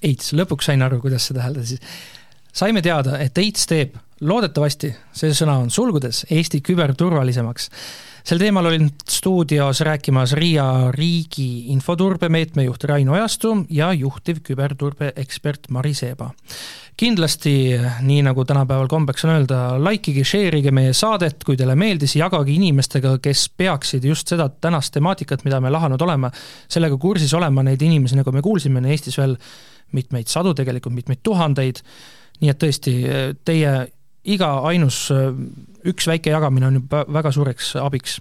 AIDS, 0.00 0.32
lõpuks 0.38 0.70
sain 0.70 0.82
aru, 0.86 1.00
kuidas 1.02 1.26
seda 1.30 1.42
hääldada 1.44 1.66
siis, 1.66 1.82
saime 2.54 2.82
teada, 2.84 3.18
et 3.22 3.38
AIDS 3.42 3.66
teeb 3.70 3.98
loodetavasti, 4.20 4.92
see 5.12 5.34
sõna 5.34 5.58
on 5.62 5.70
sulgudes, 5.74 6.24
Eesti 6.30 6.60
küberturvalisemaks. 6.64 7.70
Sel 8.24 8.40
teemal 8.40 8.64
olin 8.70 8.86
stuudios 9.10 9.82
rääkimas 9.84 10.32
Riia 10.32 10.64
riigi 10.94 11.66
infoturbemeetme 11.74 12.64
juht 12.64 12.86
Rain 12.88 13.08
Ojastu 13.12 13.50
ja 13.68 13.90
juhtiv 13.92 14.40
küberturbe 14.46 15.10
ekspert 15.20 15.68
Mari 15.68 15.92
Seeba. 15.94 16.30
kindlasti, 16.96 17.74
nii 18.06 18.22
nagu 18.22 18.44
tänapäeval 18.46 18.86
kombeks 18.88 19.24
on 19.26 19.32
öelda, 19.34 19.56
likeige, 19.82 20.22
share 20.24 20.60
ige 20.60 20.70
meie 20.70 20.92
saadet, 20.94 21.42
kui 21.44 21.56
teile 21.58 21.74
meeldis, 21.74 22.14
jagage 22.16 22.54
inimestega, 22.54 23.16
kes 23.18 23.48
peaksid 23.50 24.04
just 24.06 24.30
seda 24.30 24.46
tänast 24.48 24.94
temaatikat, 24.94 25.42
mida 25.44 25.58
me 25.60 25.72
lahanud 25.74 26.00
oleme, 26.06 26.30
sellega 26.70 26.96
kursis 27.02 27.34
olema, 27.34 27.64
neid 27.66 27.82
inimesi, 27.82 28.14
nagu 28.14 28.32
me 28.32 28.42
kuulsime, 28.46 28.78
on 28.78 28.86
Eestis 28.86 29.18
veel 29.18 29.34
mitmeid 29.92 30.30
sadu, 30.30 30.54
tegelikult 30.54 30.94
mitmeid 30.94 31.20
tuhandeid, 31.26 31.82
nii 32.40 32.54
et 32.54 32.62
tõesti, 32.62 32.94
teie 33.44 33.74
iga 34.24 34.50
ainus 34.68 35.08
üks 35.84 36.08
väike 36.08 36.32
jagamine 36.32 36.66
on 36.66 36.80
juba 36.80 37.04
väga 37.12 37.32
suureks 37.32 37.74
abiks. 37.82 38.18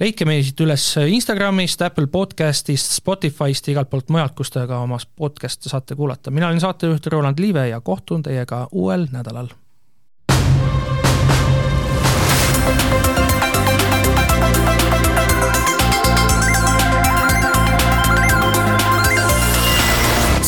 leidke 0.00 0.24
meid 0.24 0.44
siit 0.48 0.60
üles 0.64 0.84
Instagramist, 1.06 1.82
Apple 1.82 2.06
podcastist, 2.06 2.92
Spotify'st 2.96 3.68
ja 3.68 3.76
igalt 3.76 3.90
poolt 3.90 4.08
mujalt, 4.08 4.34
kus 4.34 4.50
te 4.50 4.66
ka 4.66 4.82
oma 4.82 4.98
podcast'e 5.16 5.68
saate 5.68 5.94
kuulata. 5.94 6.30
mina 6.30 6.48
olen 6.48 6.60
saatejuht 6.60 7.06
Roland 7.06 7.38
Liive 7.38 7.68
ja 7.68 7.80
kohtun 7.80 8.22
teiega 8.22 8.68
uuel 8.72 9.06
nädalal. 9.12 9.52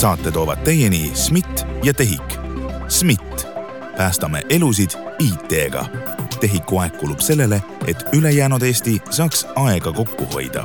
saate 0.02 0.30
toovad 0.30 0.58
teieni 0.66 1.10
SMIT 1.14 1.66
ja 1.82 1.94
TEHIK. 1.94 2.38
SMIT, 2.88 3.46
päästame 3.96 4.42
elusid 4.48 4.90
IT-ga 5.18 5.84
tehiku 6.40 6.78
aeg 6.78 6.96
kulub 6.98 7.20
sellele, 7.20 7.62
et 7.86 8.04
ülejäänud 8.12 8.62
Eesti 8.62 9.02
saaks 9.10 9.46
aega 9.54 9.92
kokku 9.92 10.26
hoida 10.34 10.64